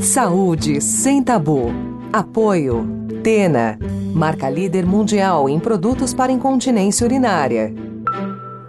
Saúde 0.00 0.80
sem 0.80 1.22
tabu. 1.22 1.68
Apoio. 2.12 2.86
Tena, 3.24 3.78
marca 4.14 4.48
líder 4.48 4.84
mundial 4.84 5.48
em 5.48 5.58
produtos 5.58 6.12
para 6.12 6.30
incontinência 6.30 7.04
urinária. 7.04 7.74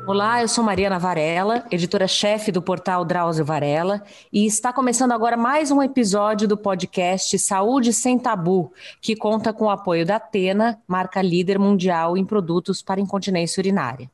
Olá, 0.08 0.42
eu 0.42 0.48
sou 0.48 0.64
Mariana 0.64 0.98
Varela, 0.98 1.66
editora-chefe 1.70 2.52
do 2.52 2.62
portal 2.62 3.04
Drauzio 3.04 3.44
Varela, 3.44 4.02
e 4.32 4.46
está 4.46 4.72
começando 4.72 5.12
agora 5.12 5.36
mais 5.36 5.70
um 5.70 5.84
episódio 5.84 6.48
do 6.48 6.58
podcast 6.58 7.38
Saúde 7.38 7.92
Sem 7.92 8.18
Tabu, 8.18 8.72
que 9.02 9.16
conta 9.16 9.52
com 9.52 9.66
o 9.66 9.70
apoio 9.70 10.06
da 10.06 10.16
Atena, 10.16 10.82
marca 10.88 11.22
líder 11.22 11.60
mundial 11.60 12.18
em 12.18 12.26
produtos 12.26 12.82
para 12.82 13.02
incontinência 13.02 13.60
urinária. 13.60 14.10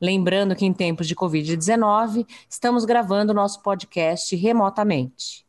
Lembrando 0.00 0.56
que 0.56 0.64
em 0.64 0.72
tempos 0.72 1.06
de 1.06 1.14
Covid-19, 1.14 2.26
estamos 2.48 2.84
gravando 2.84 3.34
nosso 3.34 3.62
podcast 3.62 4.34
remotamente. 4.34 5.45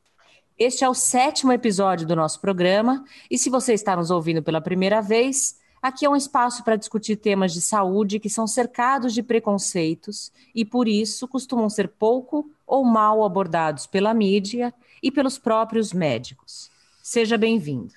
Este 0.60 0.84
é 0.84 0.90
o 0.90 0.94
sétimo 0.94 1.52
episódio 1.54 2.08
do 2.08 2.16
nosso 2.16 2.42
programa, 2.42 3.06
e 3.30 3.38
se 3.38 3.50
você 3.50 3.74
está 3.74 3.96
nos 3.96 4.10
ouvindo 4.10 4.42
pela 4.42 4.62
primeira 4.62 5.02
vez, 5.02 5.56
Aqui 5.82 6.06
é 6.06 6.10
um 6.10 6.16
espaço 6.16 6.64
para 6.64 6.76
discutir 6.76 7.18
temas 7.18 7.54
de 7.54 7.62
saúde 7.62 8.20
que 8.20 8.30
são 8.30 8.48
cercados 8.48 9.14
de 9.14 9.22
preconceitos 9.22 10.32
e, 10.54 10.66
por 10.66 10.88
isso, 10.88 11.28
costumam 11.28 11.70
ser 11.70 11.88
pouco 11.88 12.50
ou 12.66 12.84
mal 12.84 13.24
abordados 13.24 13.86
pela 13.86 14.14
mídia 14.14 14.74
e 15.02 15.12
pelos 15.12 15.38
próprios 15.38 15.94
médicos. 15.94 16.72
Seja 17.02 17.38
bem-vindo. 17.38 17.94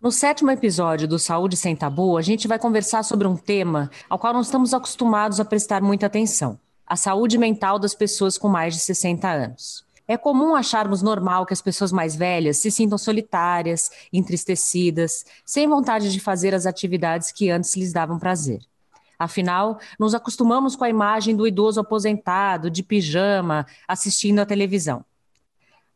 No 0.00 0.12
sétimo 0.12 0.50
episódio 0.50 1.08
do 1.08 1.18
Saúde 1.18 1.56
Sem 1.56 1.74
Tabu, 1.74 2.16
a 2.16 2.22
gente 2.22 2.46
vai 2.46 2.58
conversar 2.58 3.02
sobre 3.02 3.26
um 3.26 3.36
tema 3.36 3.90
ao 4.08 4.18
qual 4.18 4.32
não 4.32 4.40
estamos 4.40 4.72
acostumados 4.72 5.40
a 5.40 5.44
prestar 5.44 5.82
muita 5.82 6.06
atenção: 6.06 6.58
a 6.86 6.96
saúde 6.96 7.36
mental 7.36 7.78
das 7.78 7.94
pessoas 7.94 8.38
com 8.38 8.48
mais 8.48 8.72
de 8.72 8.80
60 8.80 9.28
anos. 9.28 9.85
É 10.08 10.16
comum 10.16 10.54
acharmos 10.54 11.02
normal 11.02 11.44
que 11.44 11.52
as 11.52 11.60
pessoas 11.60 11.90
mais 11.90 12.14
velhas 12.14 12.58
se 12.58 12.70
sintam 12.70 12.96
solitárias, 12.96 13.90
entristecidas, 14.12 15.24
sem 15.44 15.66
vontade 15.66 16.12
de 16.12 16.20
fazer 16.20 16.54
as 16.54 16.64
atividades 16.64 17.32
que 17.32 17.50
antes 17.50 17.74
lhes 17.74 17.92
davam 17.92 18.18
prazer. 18.18 18.60
Afinal, 19.18 19.80
nos 19.98 20.14
acostumamos 20.14 20.76
com 20.76 20.84
a 20.84 20.90
imagem 20.90 21.34
do 21.34 21.46
idoso 21.46 21.80
aposentado, 21.80 22.70
de 22.70 22.82
pijama, 22.82 23.66
assistindo 23.88 24.38
à 24.40 24.46
televisão. 24.46 25.04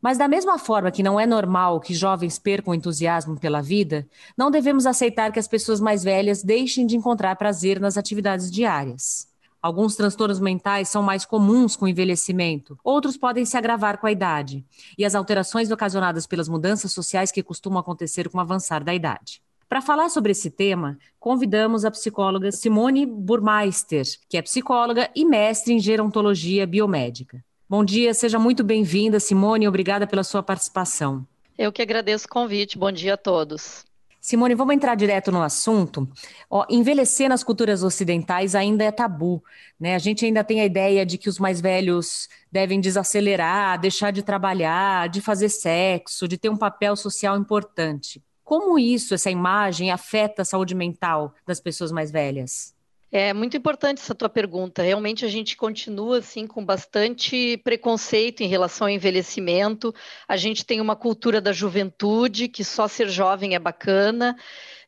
Mas, 0.01 0.17
da 0.17 0.27
mesma 0.27 0.57
forma 0.57 0.91
que 0.91 1.03
não 1.03 1.19
é 1.19 1.27
normal 1.27 1.79
que 1.79 1.93
jovens 1.93 2.39
percam 2.39 2.73
entusiasmo 2.73 3.39
pela 3.39 3.61
vida, 3.61 4.07
não 4.35 4.49
devemos 4.49 4.87
aceitar 4.87 5.31
que 5.31 5.39
as 5.39 5.47
pessoas 5.47 5.79
mais 5.79 6.03
velhas 6.03 6.43
deixem 6.43 6.87
de 6.87 6.97
encontrar 6.97 7.35
prazer 7.35 7.79
nas 7.79 7.97
atividades 7.97 8.49
diárias. 8.49 9.30
Alguns 9.61 9.95
transtornos 9.95 10.39
mentais 10.39 10.89
são 10.89 11.03
mais 11.03 11.23
comuns 11.23 11.75
com 11.75 11.85
o 11.85 11.87
envelhecimento, 11.87 12.79
outros 12.83 13.15
podem 13.15 13.45
se 13.45 13.55
agravar 13.55 13.99
com 13.99 14.07
a 14.07 14.11
idade, 14.11 14.65
e 14.97 15.05
as 15.05 15.13
alterações 15.13 15.69
ocasionadas 15.69 16.25
pelas 16.25 16.49
mudanças 16.49 16.91
sociais 16.91 17.31
que 17.31 17.43
costumam 17.43 17.79
acontecer 17.79 18.27
com 18.27 18.39
o 18.39 18.41
avançar 18.41 18.83
da 18.83 18.93
idade. 18.93 19.41
Para 19.69 19.81
falar 19.81 20.09
sobre 20.09 20.31
esse 20.31 20.49
tema, 20.49 20.97
convidamos 21.19 21.85
a 21.85 21.91
psicóloga 21.91 22.51
Simone 22.51 23.05
Burmeister, 23.05 24.05
que 24.27 24.35
é 24.35 24.41
psicóloga 24.41 25.09
e 25.15 25.23
mestre 25.23 25.73
em 25.73 25.79
gerontologia 25.79 26.65
biomédica. 26.65 27.43
Bom 27.69 27.85
dia, 27.85 28.13
seja 28.13 28.39
muito 28.39 28.63
bem-vinda, 28.63 29.19
Simone, 29.19 29.67
obrigada 29.67 30.07
pela 30.07 30.23
sua 30.23 30.41
participação. 30.41 31.25
Eu 31.57 31.71
que 31.71 31.81
agradeço 31.81 32.25
o 32.25 32.29
convite. 32.29 32.77
Bom 32.77 32.91
dia 32.91 33.13
a 33.13 33.17
todos. 33.17 33.85
Simone, 34.21 34.53
vamos 34.53 34.75
entrar 34.75 34.93
direto 34.93 35.31
no 35.31 35.41
assunto. 35.41 36.07
Ó, 36.47 36.63
envelhecer 36.69 37.27
nas 37.27 37.43
culturas 37.43 37.81
ocidentais 37.81 38.53
ainda 38.53 38.83
é 38.83 38.91
tabu. 38.91 39.43
Né? 39.79 39.95
A 39.95 39.99
gente 39.99 40.23
ainda 40.23 40.43
tem 40.43 40.61
a 40.61 40.65
ideia 40.65 41.03
de 41.03 41.17
que 41.17 41.27
os 41.27 41.39
mais 41.39 41.59
velhos 41.59 42.29
devem 42.51 42.79
desacelerar, 42.79 43.81
deixar 43.81 44.11
de 44.11 44.21
trabalhar, 44.21 45.09
de 45.09 45.21
fazer 45.21 45.49
sexo, 45.49 46.27
de 46.27 46.37
ter 46.37 46.49
um 46.49 46.55
papel 46.55 46.95
social 46.95 47.35
importante. 47.35 48.23
Como 48.43 48.77
isso, 48.77 49.15
essa 49.15 49.31
imagem, 49.31 49.89
afeta 49.89 50.43
a 50.43 50.45
saúde 50.45 50.75
mental 50.75 51.33
das 51.47 51.59
pessoas 51.59 51.91
mais 51.91 52.11
velhas? 52.11 52.75
É 53.11 53.33
muito 53.33 53.57
importante 53.57 54.01
essa 54.01 54.15
tua 54.15 54.29
pergunta. 54.29 54.81
Realmente 54.81 55.25
a 55.25 55.27
gente 55.27 55.57
continua 55.57 56.19
assim 56.19 56.47
com 56.47 56.63
bastante 56.63 57.57
preconceito 57.57 58.41
em 58.41 58.47
relação 58.47 58.87
ao 58.87 58.93
envelhecimento. 58.93 59.93
A 60.25 60.37
gente 60.37 60.65
tem 60.65 60.79
uma 60.79 60.95
cultura 60.95 61.41
da 61.41 61.51
juventude 61.51 62.47
que 62.47 62.63
só 62.63 62.87
ser 62.87 63.09
jovem 63.09 63.53
é 63.53 63.59
bacana. 63.59 64.37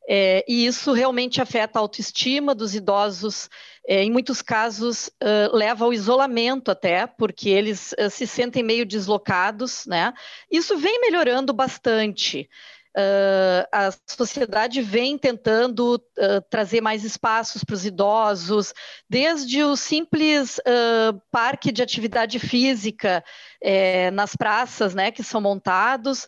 É, 0.07 0.43
e 0.47 0.65
isso 0.65 0.93
realmente 0.93 1.41
afeta 1.41 1.77
a 1.77 1.81
autoestima 1.81 2.55
dos 2.55 2.73
idosos. 2.73 3.49
É, 3.85 4.01
em 4.01 4.09
muitos 4.09 4.41
casos 4.41 5.07
uh, 5.07 5.53
leva 5.53 5.83
ao 5.83 5.91
isolamento 5.91 6.71
até, 6.71 7.05
porque 7.05 7.49
eles 7.49 7.93
uh, 7.99 8.09
se 8.09 8.25
sentem 8.25 8.63
meio 8.63 8.85
deslocados, 8.85 9.85
né? 9.85 10.13
Isso 10.49 10.77
vem 10.77 11.01
melhorando 11.01 11.51
bastante. 11.51 12.49
Uh, 12.95 13.65
a 13.71 13.89
sociedade 14.07 14.79
vem 14.79 15.17
tentando 15.17 15.95
uh, 15.95 16.41
trazer 16.47 16.79
mais 16.79 17.03
espaços 17.03 17.63
para 17.63 17.73
os 17.73 17.85
idosos, 17.87 18.71
desde 19.09 19.63
o 19.63 19.75
simples 19.75 20.59
uh, 20.59 21.19
parque 21.31 21.71
de 21.71 21.81
atividade 21.81 22.37
física 22.37 23.23
eh, 23.59 24.11
nas 24.11 24.35
praças, 24.35 24.93
né, 24.93 25.09
que 25.09 25.23
são 25.23 25.39
montados, 25.39 26.27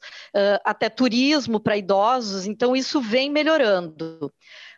até 0.64 0.90
turismo 0.90 1.60
para 1.60 1.78
idosos. 1.78 2.48
Então 2.48 2.76
isso 2.76 3.02
vem 3.02 3.30
melhorando. 3.30 4.32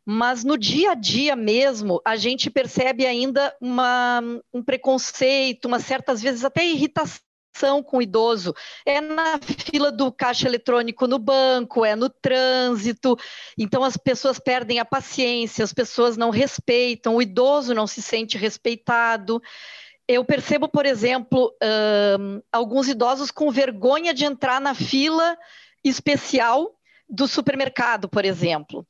Mas 0.05 0.43
no 0.43 0.57
dia 0.57 0.91
a 0.91 0.95
dia 0.95 1.35
mesmo, 1.35 2.01
a 2.03 2.15
gente 2.15 2.49
percebe 2.49 3.05
ainda 3.05 3.55
uma, 3.61 4.21
um 4.53 4.63
preconceito, 4.63 5.65
uma 5.65 5.79
certas 5.79 6.21
vezes 6.21 6.43
até 6.43 6.65
irritação 6.65 7.26
com 7.83 7.97
o 7.97 8.01
idoso 8.01 8.53
é 8.85 9.01
na 9.01 9.39
fila 9.39 9.91
do 9.91 10.11
caixa 10.11 10.47
eletrônico 10.47 11.07
no 11.07 11.17
banco, 11.17 11.83
é 11.83 11.95
no 11.95 12.09
trânsito. 12.09 13.17
Então 13.57 13.83
as 13.83 13.97
pessoas 13.97 14.39
perdem 14.39 14.79
a 14.79 14.85
paciência, 14.85 15.63
as 15.63 15.73
pessoas 15.73 16.17
não 16.17 16.29
respeitam, 16.29 17.15
o 17.15 17.21
idoso 17.21 17.73
não 17.73 17.87
se 17.87 18.01
sente 18.01 18.37
respeitado. 18.37 19.41
Eu 20.07 20.23
percebo, 20.23 20.69
por 20.69 20.85
exemplo, 20.85 21.53
um, 22.19 22.41
alguns 22.51 22.87
idosos 22.87 23.31
com 23.31 23.51
vergonha 23.51 24.13
de 24.13 24.23
entrar 24.23 24.61
na 24.61 24.73
fila 24.73 25.37
especial 25.83 26.73
do 27.09 27.27
supermercado, 27.27 28.07
por 28.07 28.25
exemplo 28.25 28.85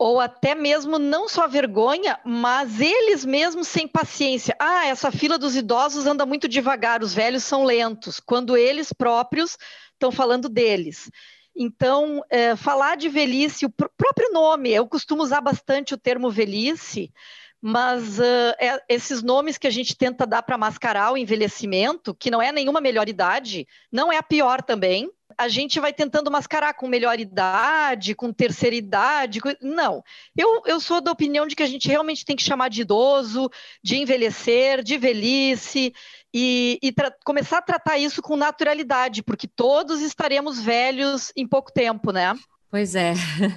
ou 0.00 0.18
até 0.18 0.54
mesmo 0.54 0.98
não 0.98 1.28
só 1.28 1.46
vergonha, 1.46 2.18
mas 2.24 2.80
eles 2.80 3.22
mesmos 3.22 3.68
sem 3.68 3.86
paciência. 3.86 4.56
Ah, 4.58 4.86
essa 4.86 5.12
fila 5.12 5.36
dos 5.36 5.54
idosos 5.54 6.06
anda 6.06 6.24
muito 6.24 6.48
devagar, 6.48 7.02
os 7.02 7.12
velhos 7.12 7.44
são 7.44 7.64
lentos, 7.64 8.18
quando 8.18 8.56
eles 8.56 8.94
próprios 8.94 9.58
estão 9.92 10.10
falando 10.10 10.48
deles. 10.48 11.10
Então, 11.54 12.24
é, 12.30 12.56
falar 12.56 12.96
de 12.96 13.10
velhice, 13.10 13.66
o 13.66 13.70
pr 13.70 13.88
próprio 13.94 14.32
nome, 14.32 14.70
eu 14.70 14.88
costumo 14.88 15.22
usar 15.22 15.42
bastante 15.42 15.92
o 15.92 15.98
termo 15.98 16.30
velhice, 16.30 17.12
mas 17.60 18.18
uh, 18.18 18.54
é, 18.58 18.82
esses 18.88 19.22
nomes 19.22 19.58
que 19.58 19.66
a 19.66 19.70
gente 19.70 19.94
tenta 19.94 20.26
dar 20.26 20.42
para 20.42 20.56
mascarar 20.56 21.12
o 21.12 21.18
envelhecimento, 21.18 22.14
que 22.14 22.30
não 22.30 22.40
é 22.40 22.50
nenhuma 22.50 22.80
melhor 22.80 23.06
idade, 23.06 23.68
não 23.92 24.10
é 24.10 24.16
a 24.16 24.22
pior 24.22 24.62
também, 24.62 25.10
a 25.40 25.48
gente 25.48 25.80
vai 25.80 25.90
tentando 25.90 26.30
mascarar 26.30 26.74
com 26.74 26.86
melhor 26.86 27.18
idade, 27.18 28.14
com 28.14 28.30
terceira 28.30 28.76
idade. 28.76 29.40
Não. 29.62 30.04
Eu, 30.36 30.62
eu 30.66 30.78
sou 30.78 31.00
da 31.00 31.10
opinião 31.10 31.46
de 31.46 31.56
que 31.56 31.62
a 31.62 31.66
gente 31.66 31.88
realmente 31.88 32.26
tem 32.26 32.36
que 32.36 32.42
chamar 32.42 32.68
de 32.68 32.82
idoso, 32.82 33.50
de 33.82 33.96
envelhecer, 33.96 34.82
de 34.82 34.98
velhice, 34.98 35.94
e, 36.32 36.78
e 36.82 36.94
começar 37.24 37.58
a 37.58 37.62
tratar 37.62 37.96
isso 37.96 38.20
com 38.20 38.36
naturalidade, 38.36 39.22
porque 39.22 39.48
todos 39.48 40.02
estaremos 40.02 40.60
velhos 40.60 41.32
em 41.34 41.48
pouco 41.48 41.72
tempo, 41.72 42.12
né? 42.12 42.34
Pois 42.70 42.94
é. 42.94 43.14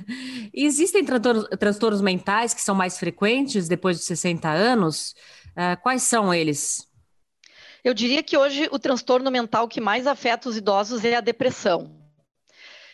Existem 0.53 1.03
transtornos 1.03 2.01
mentais 2.01 2.53
que 2.53 2.61
são 2.61 2.73
mais 2.73 2.97
frequentes 2.97 3.67
depois 3.67 3.97
de 3.97 4.05
60 4.05 4.49
anos? 4.49 5.13
Uh, 5.49 5.79
quais 5.83 6.03
são 6.03 6.33
eles? 6.33 6.87
Eu 7.83 7.93
diria 7.93 8.23
que 8.23 8.37
hoje 8.37 8.67
o 8.71 8.79
transtorno 8.79 9.29
mental 9.29 9.67
que 9.67 9.81
mais 9.81 10.07
afeta 10.07 10.47
os 10.47 10.57
idosos 10.57 11.03
é 11.03 11.15
a 11.15 11.21
depressão. 11.21 11.99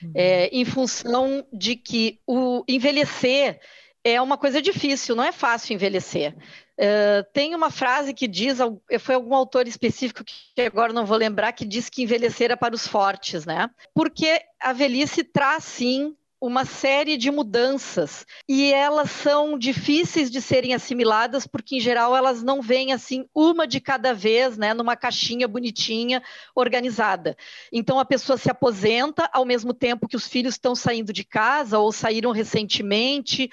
Uhum. 0.02 0.12
É, 0.16 0.48
em 0.48 0.66
função 0.66 1.46
de 1.52 1.76
que 1.76 2.20
o 2.26 2.64
envelhecer 2.68 3.60
é 4.04 4.22
uma 4.22 4.38
coisa 4.38 4.62
difícil, 4.62 5.16
não 5.16 5.24
é 5.24 5.32
fácil 5.32 5.74
envelhecer. 5.74 6.36
Uh, 6.80 7.24
tem 7.34 7.54
uma 7.54 7.70
frase 7.70 8.14
que 8.14 8.28
diz, 8.28 8.58
foi 9.02 9.16
algum 9.16 9.36
autor 9.36 9.68
específico 9.68 10.24
que 10.24 10.62
agora 10.62 10.94
não 10.94 11.06
vou 11.06 11.18
lembrar, 11.18 11.52
que 11.52 11.66
diz 11.66 11.90
que 11.90 12.04
envelhecer 12.04 12.52
é 12.52 12.56
para 12.56 12.74
os 12.74 12.88
fortes, 12.88 13.46
né? 13.46 13.70
Porque 13.94 14.42
a 14.60 14.72
velhice 14.72 15.24
traz 15.24 15.66
sim 15.66 16.16
uma 16.42 16.64
série 16.64 17.18
de 17.18 17.30
mudanças 17.30 18.26
e 18.48 18.72
elas 18.72 19.12
são 19.12 19.58
difíceis 19.58 20.32
de 20.32 20.42
serem 20.42 20.74
assimiladas 20.74 21.46
porque 21.46 21.78
em 21.78 21.80
geral 21.80 22.16
elas 22.16 22.42
não 22.42 22.62
vêm 22.62 22.94
assim 22.94 23.26
uma 23.36 23.68
de 23.68 23.82
cada 23.82 24.14
vez, 24.14 24.58
né, 24.58 24.74
numa 24.74 24.96
caixinha 24.96 25.48
bonitinha, 25.48 26.24
organizada. 26.56 27.36
Então 27.72 28.00
a 28.00 28.06
pessoa 28.06 28.38
se 28.38 28.50
aposenta 28.50 29.30
ao 29.34 29.46
mesmo 29.46 29.74
tempo 29.74 30.08
que 30.08 30.16
os 30.16 30.28
filhos 30.28 30.54
estão 30.54 30.74
saindo 30.76 31.12
de 31.12 31.24
casa 31.24 31.80
ou 31.80 31.92
saíram 31.92 32.32
recentemente. 32.32 33.50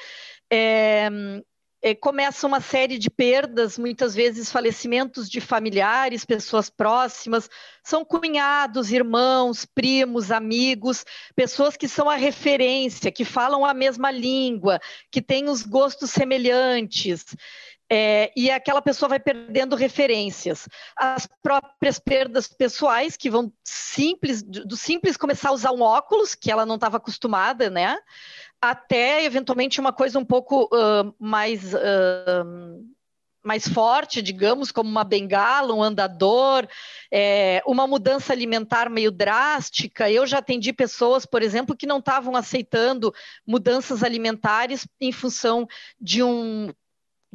É, 0.50 1.10
é, 1.86 1.94
começa 1.94 2.48
uma 2.48 2.60
série 2.60 2.98
de 2.98 3.08
perdas, 3.08 3.78
muitas 3.78 4.12
vezes 4.12 4.50
falecimentos 4.50 5.30
de 5.30 5.40
familiares, 5.40 6.24
pessoas 6.24 6.68
próximas, 6.68 7.48
são 7.80 8.04
cunhados, 8.04 8.90
irmãos, 8.90 9.64
primos, 9.64 10.32
amigos, 10.32 11.04
pessoas 11.36 11.76
que 11.76 11.86
são 11.86 12.10
a 12.10 12.16
referência, 12.16 13.12
que 13.12 13.24
falam 13.24 13.64
a 13.64 13.72
mesma 13.72 14.10
língua, 14.10 14.80
que 15.12 15.22
têm 15.22 15.48
os 15.48 15.62
gostos 15.62 16.10
semelhantes. 16.10 17.24
É, 17.90 18.32
e 18.36 18.50
aquela 18.50 18.82
pessoa 18.82 19.08
vai 19.08 19.20
perdendo 19.20 19.76
referências. 19.76 20.68
As 20.96 21.28
próprias 21.42 21.98
perdas 21.98 22.48
pessoais, 22.48 23.16
que 23.16 23.30
vão 23.30 23.52
simples, 23.64 24.42
do 24.42 24.76
simples 24.76 25.16
começar 25.16 25.50
a 25.50 25.52
usar 25.52 25.72
um 25.72 25.82
óculos, 25.82 26.34
que 26.34 26.50
ela 26.50 26.66
não 26.66 26.74
estava 26.74 26.96
acostumada, 26.96 27.70
né? 27.70 27.96
Até 28.60 29.24
eventualmente 29.24 29.80
uma 29.80 29.92
coisa 29.92 30.18
um 30.18 30.24
pouco 30.24 30.64
uh, 30.64 31.14
mais. 31.18 31.72
Uh, 31.74 32.96
mais 33.46 33.68
forte, 33.68 34.20
digamos, 34.20 34.72
como 34.72 34.90
uma 34.90 35.04
bengala, 35.04 35.72
um 35.72 35.80
andador, 35.80 36.66
é, 37.12 37.62
uma 37.64 37.86
mudança 37.86 38.32
alimentar 38.32 38.90
meio 38.90 39.12
drástica. 39.12 40.10
Eu 40.10 40.26
já 40.26 40.38
atendi 40.38 40.72
pessoas, 40.72 41.24
por 41.24 41.44
exemplo, 41.44 41.76
que 41.76 41.86
não 41.86 42.00
estavam 42.00 42.34
aceitando 42.34 43.14
mudanças 43.46 44.02
alimentares 44.02 44.88
em 45.00 45.12
função 45.12 45.64
de 46.00 46.24
um 46.24 46.72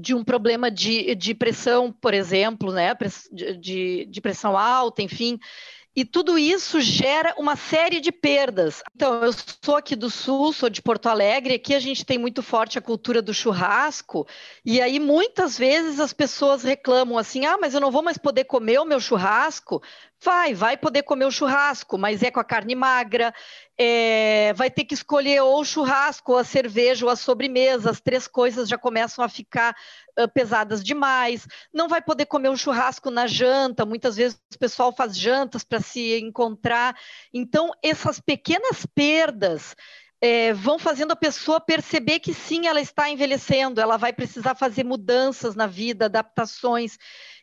de 0.01 0.15
um 0.15 0.23
problema 0.23 0.71
de, 0.71 1.13
de 1.15 1.33
pressão, 1.35 1.91
por 1.91 2.13
exemplo, 2.13 2.71
né, 2.71 2.95
de, 3.59 4.05
de 4.05 4.21
pressão 4.21 4.57
alta, 4.57 5.01
enfim, 5.01 5.39
e 5.93 6.05
tudo 6.05 6.39
isso 6.39 6.79
gera 6.79 7.35
uma 7.37 7.57
série 7.57 7.99
de 7.99 8.13
perdas. 8.13 8.81
Então, 8.95 9.25
eu 9.25 9.33
sou 9.33 9.75
aqui 9.75 9.93
do 9.93 10.09
Sul, 10.09 10.53
sou 10.53 10.69
de 10.69 10.81
Porto 10.81 11.07
Alegre, 11.07 11.55
aqui 11.55 11.75
a 11.75 11.79
gente 11.79 12.05
tem 12.05 12.17
muito 12.17 12.41
forte 12.41 12.77
a 12.77 12.81
cultura 12.81 13.21
do 13.21 13.33
churrasco, 13.33 14.25
e 14.63 14.79
aí 14.79 15.01
muitas 15.01 15.57
vezes 15.57 15.99
as 15.99 16.13
pessoas 16.13 16.63
reclamam 16.63 17.17
assim: 17.17 17.45
ah, 17.45 17.57
mas 17.59 17.73
eu 17.73 17.81
não 17.81 17.91
vou 17.91 18.01
mais 18.01 18.17
poder 18.17 18.45
comer 18.45 18.79
o 18.79 18.85
meu 18.85 19.01
churrasco. 19.01 19.81
Vai, 20.23 20.53
vai 20.53 20.77
poder 20.77 21.01
comer 21.01 21.25
o 21.25 21.31
churrasco, 21.31 21.97
mas 21.97 22.21
é 22.21 22.29
com 22.29 22.39
a 22.39 22.43
carne 22.43 22.75
magra, 22.75 23.33
é, 23.83 24.53
vai 24.53 24.69
ter 24.69 24.85
que 24.85 24.93
escolher 24.93 25.41
ou 25.41 25.59
o 25.59 25.65
churrasco, 25.65 26.33
ou 26.33 26.37
a 26.37 26.43
cerveja, 26.43 27.03
ou 27.03 27.11
a 27.11 27.15
sobremesa, 27.15 27.89
as 27.89 27.99
três 27.99 28.27
coisas 28.27 28.69
já 28.69 28.77
começam 28.77 29.25
a 29.25 29.29
ficar 29.29 29.75
uh, 30.19 30.27
pesadas 30.31 30.83
demais, 30.83 31.47
não 31.73 31.89
vai 31.89 31.99
poder 31.99 32.27
comer 32.27 32.49
o 32.49 32.55
churrasco 32.55 33.09
na 33.09 33.25
janta, 33.25 33.83
muitas 33.83 34.17
vezes 34.17 34.39
o 34.53 34.59
pessoal 34.59 34.93
faz 34.93 35.17
jantas 35.17 35.63
para 35.63 35.79
se 35.79 36.19
encontrar, 36.19 36.95
então 37.33 37.71
essas 37.81 38.19
pequenas 38.19 38.85
perdas 38.85 39.75
é, 40.21 40.53
vão 40.53 40.77
fazendo 40.77 41.13
a 41.13 41.15
pessoa 41.15 41.59
perceber 41.59 42.19
que 42.19 42.35
sim, 42.35 42.67
ela 42.67 42.79
está 42.79 43.09
envelhecendo, 43.09 43.81
ela 43.81 43.97
vai 43.97 44.13
precisar 44.13 44.53
fazer 44.53 44.83
mudanças 44.83 45.55
na 45.55 45.65
vida, 45.65 46.05
adaptações, 46.05 46.99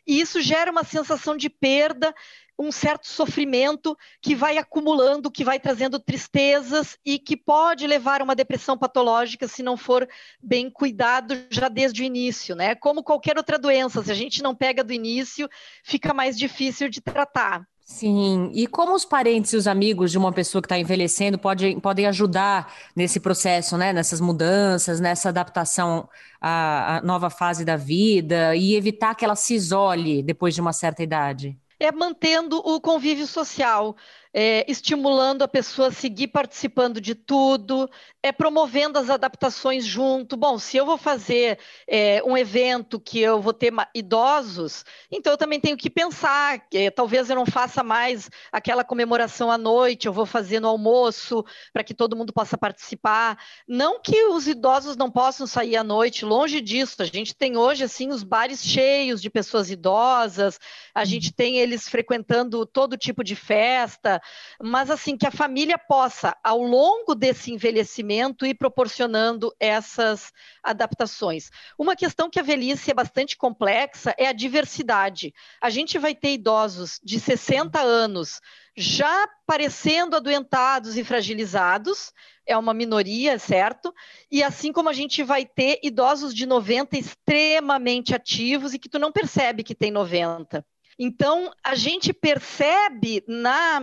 e 0.07 0.21
isso 0.21 0.41
gera 0.41 0.71
uma 0.71 0.85
sensação 0.85 1.35
de 1.35 1.49
perda 1.49 2.15
um 2.59 2.73
certo 2.73 3.07
sofrimento 3.07 3.97
que 4.21 4.35
vai 4.35 4.57
acumulando, 4.57 5.31
que 5.31 5.45
vai 5.45 5.57
trazendo 5.57 5.97
tristezas 5.97 6.97
e 7.05 7.17
que 7.17 7.37
pode 7.37 7.87
levar 7.87 8.19
a 8.19 8.23
uma 8.23 8.35
depressão 8.35 8.77
patológica 8.77 9.47
se 9.47 9.63
não 9.63 9.77
for 9.77 10.05
bem 10.43 10.69
cuidado 10.69 11.35
já 11.49 11.69
desde 11.69 12.01
o 12.01 12.05
início, 12.05 12.55
né? 12.55 12.75
Como 12.75 13.01
qualquer 13.01 13.37
outra 13.37 13.57
doença, 13.57 14.03
se 14.03 14.11
a 14.11 14.15
gente 14.15 14.43
não 14.43 14.53
pega 14.53 14.83
do 14.83 14.91
início, 14.91 15.47
fica 15.83 16.13
mais 16.13 16.37
difícil 16.37 16.89
de 16.89 16.99
tratar. 16.99 17.65
Sim, 17.81 18.51
e 18.53 18.67
como 18.67 18.93
os 18.93 19.03
parentes 19.03 19.53
e 19.53 19.57
os 19.57 19.65
amigos 19.65 20.11
de 20.11 20.17
uma 20.17 20.31
pessoa 20.31 20.61
que 20.61 20.67
está 20.67 20.77
envelhecendo 20.77 21.39
podem, 21.39 21.79
podem 21.79 22.05
ajudar 22.05 22.71
nesse 22.95 23.19
processo, 23.19 23.77
né? 23.77 23.91
Nessas 23.91 24.21
mudanças, 24.21 24.99
nessa 24.99 25.29
adaptação 25.29 26.07
à, 26.39 26.97
à 26.97 27.01
nova 27.01 27.31
fase 27.31 27.65
da 27.65 27.75
vida 27.75 28.55
e 28.55 28.75
evitar 28.75 29.15
que 29.15 29.25
ela 29.25 29.35
se 29.35 29.55
isole 29.55 30.21
depois 30.21 30.53
de 30.53 30.61
uma 30.61 30.71
certa 30.71 31.01
idade? 31.01 31.57
É 31.79 31.91
mantendo 31.91 32.57
o 32.57 32.79
convívio 32.81 33.25
social, 33.25 33.95
é, 34.33 34.69
estimulando 34.69 35.41
a 35.41 35.47
pessoa 35.47 35.87
a 35.87 35.91
seguir 35.91 36.27
participando 36.27 37.01
de 37.01 37.15
tudo, 37.15 37.89
é 38.21 38.31
promovendo 38.31 38.99
as 38.99 39.09
adaptações 39.09 39.85
junto. 39.85 40.37
Bom, 40.37 40.59
se 40.59 40.77
eu 40.77 40.85
vou 40.85 40.97
fazer 40.97 41.57
é, 41.87 42.21
um 42.23 42.37
evento 42.37 42.99
que 42.99 43.19
eu 43.19 43.41
vou 43.41 43.53
ter 43.53 43.73
idosos, 43.95 44.85
então 45.11 45.33
eu 45.33 45.37
também 45.37 45.59
tenho 45.59 45.77
que 45.77 45.89
pensar 45.89 46.67
que 46.69 46.77
é, 46.77 46.91
talvez 46.91 47.29
eu 47.29 47.35
não 47.35 47.45
faça 47.45 47.83
mais 47.83 48.29
aquela 48.51 48.83
comemoração 48.83 49.49
à 49.49 49.57
noite, 49.57 50.05
eu 50.05 50.13
vou 50.13 50.25
fazer 50.25 50.59
no 50.59 50.67
almoço 50.67 51.43
para 51.73 51.83
que 51.83 51.93
todo 51.93 52.15
mundo 52.15 52.31
possa 52.33 52.57
participar. 52.57 53.37
Não 53.67 53.99
que 54.01 54.25
os 54.25 54.47
idosos 54.47 54.95
não 54.95 55.09
possam 55.09 55.47
sair 55.47 55.75
à 55.75 55.83
noite, 55.83 56.25
longe 56.25 56.61
disso. 56.61 57.01
A 57.01 57.05
gente 57.05 57.35
tem 57.35 57.57
hoje 57.57 57.83
assim 57.83 58.09
os 58.09 58.23
bares 58.23 58.63
cheios 58.63 59.21
de 59.21 59.29
pessoas 59.29 59.71
idosas, 59.71 60.59
a 60.93 61.05
gente 61.05 61.33
tem 61.33 61.57
eles 61.57 61.87
frequentando 61.87 62.65
todo 62.65 62.97
tipo 62.97 63.23
de 63.23 63.35
festa, 63.35 64.18
mas 64.61 64.89
assim 64.89 65.17
que 65.17 65.25
a 65.25 65.31
família 65.31 65.77
possa 65.77 66.35
ao 66.43 66.61
longo 66.61 67.15
desse 67.15 67.51
envelhecimento 67.51 68.45
e 68.45 68.53
proporcionando 68.53 69.53
essas 69.59 70.31
adaptações. 70.63 71.49
Uma 71.77 71.95
questão 71.95 72.29
que 72.29 72.39
a 72.39 72.43
velhice 72.43 72.91
é 72.91 72.93
bastante 72.93 73.37
complexa 73.37 74.13
é 74.17 74.27
a 74.27 74.33
diversidade. 74.33 75.33
A 75.61 75.69
gente 75.69 75.97
vai 75.97 76.15
ter 76.15 76.33
idosos 76.33 76.99
de 77.03 77.19
60 77.19 77.79
anos 77.79 78.39
já 78.79 79.27
parecendo 79.45 80.15
adoentados 80.15 80.95
e 80.95 81.03
fragilizados, 81.03 82.13
é 82.45 82.57
uma 82.57 82.73
minoria, 82.73 83.37
certo? 83.37 83.93
E 84.31 84.41
assim 84.41 84.71
como 84.71 84.87
a 84.89 84.93
gente 84.93 85.21
vai 85.21 85.45
ter 85.45 85.79
idosos 85.83 86.33
de 86.33 86.45
90 86.45 86.97
extremamente 86.97 88.15
ativos 88.15 88.73
e 88.73 88.79
que 88.79 88.89
tu 88.89 88.97
não 88.97 89.11
percebe 89.11 89.63
que 89.63 89.75
tem 89.75 89.91
90. 89.91 90.65
Então, 91.01 91.49
a 91.63 91.75
gente 91.75 92.11
percebe 92.11 93.23
na, 93.25 93.81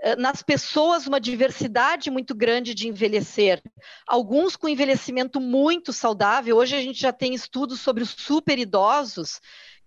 eh, 0.00 0.14
nas 0.16 0.42
pessoas 0.42 1.06
uma 1.06 1.18
diversidade 1.18 2.10
muito 2.10 2.34
grande 2.34 2.74
de 2.74 2.86
envelhecer. 2.86 3.62
Alguns 4.06 4.56
com 4.56 4.68
envelhecimento 4.68 5.40
muito 5.40 5.90
saudável. 5.90 6.58
Hoje 6.58 6.76
a 6.76 6.82
gente 6.82 7.00
já 7.00 7.14
tem 7.14 7.32
estudos 7.32 7.80
sobre 7.80 8.02
os 8.02 8.10
super 8.10 8.58
idosos 8.58 9.40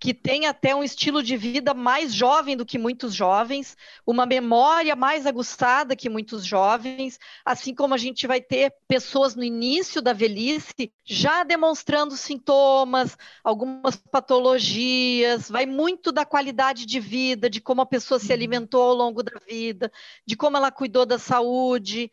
que 0.03 0.13
tem 0.13 0.47
até 0.47 0.75
um 0.75 0.83
estilo 0.83 1.23
de 1.23 1.37
vida 1.37 1.73
mais 1.73 2.13
jovem 2.13 2.57
do 2.57 2.65
que 2.65 2.77
muitos 2.77 3.15
jovens, 3.15 3.77
uma 4.05 4.25
memória 4.25 4.97
mais 4.97 5.25
aguçada 5.25 5.95
que 5.95 6.09
muitos 6.09 6.45
jovens, 6.45 7.17
assim 7.45 7.73
como 7.73 7.93
a 7.93 7.97
gente 7.97 8.27
vai 8.27 8.41
ter 8.41 8.75
pessoas 8.85 9.33
no 9.33 9.45
início 9.45 10.01
da 10.01 10.11
velhice 10.11 10.91
já 11.05 11.45
demonstrando 11.45 12.17
sintomas, 12.17 13.17
algumas 13.41 13.95
patologias, 13.95 15.49
vai 15.49 15.65
muito 15.65 16.11
da 16.11 16.25
qualidade 16.25 16.85
de 16.85 16.99
vida, 16.99 17.49
de 17.49 17.61
como 17.61 17.79
a 17.79 17.85
pessoa 17.85 18.19
se 18.19 18.27
uhum. 18.27 18.33
alimentou 18.33 18.81
ao 18.81 18.93
longo 18.93 19.23
da 19.23 19.39
vida, 19.47 19.89
de 20.25 20.35
como 20.35 20.57
ela 20.57 20.69
cuidou 20.69 21.05
da 21.05 21.17
saúde. 21.17 22.11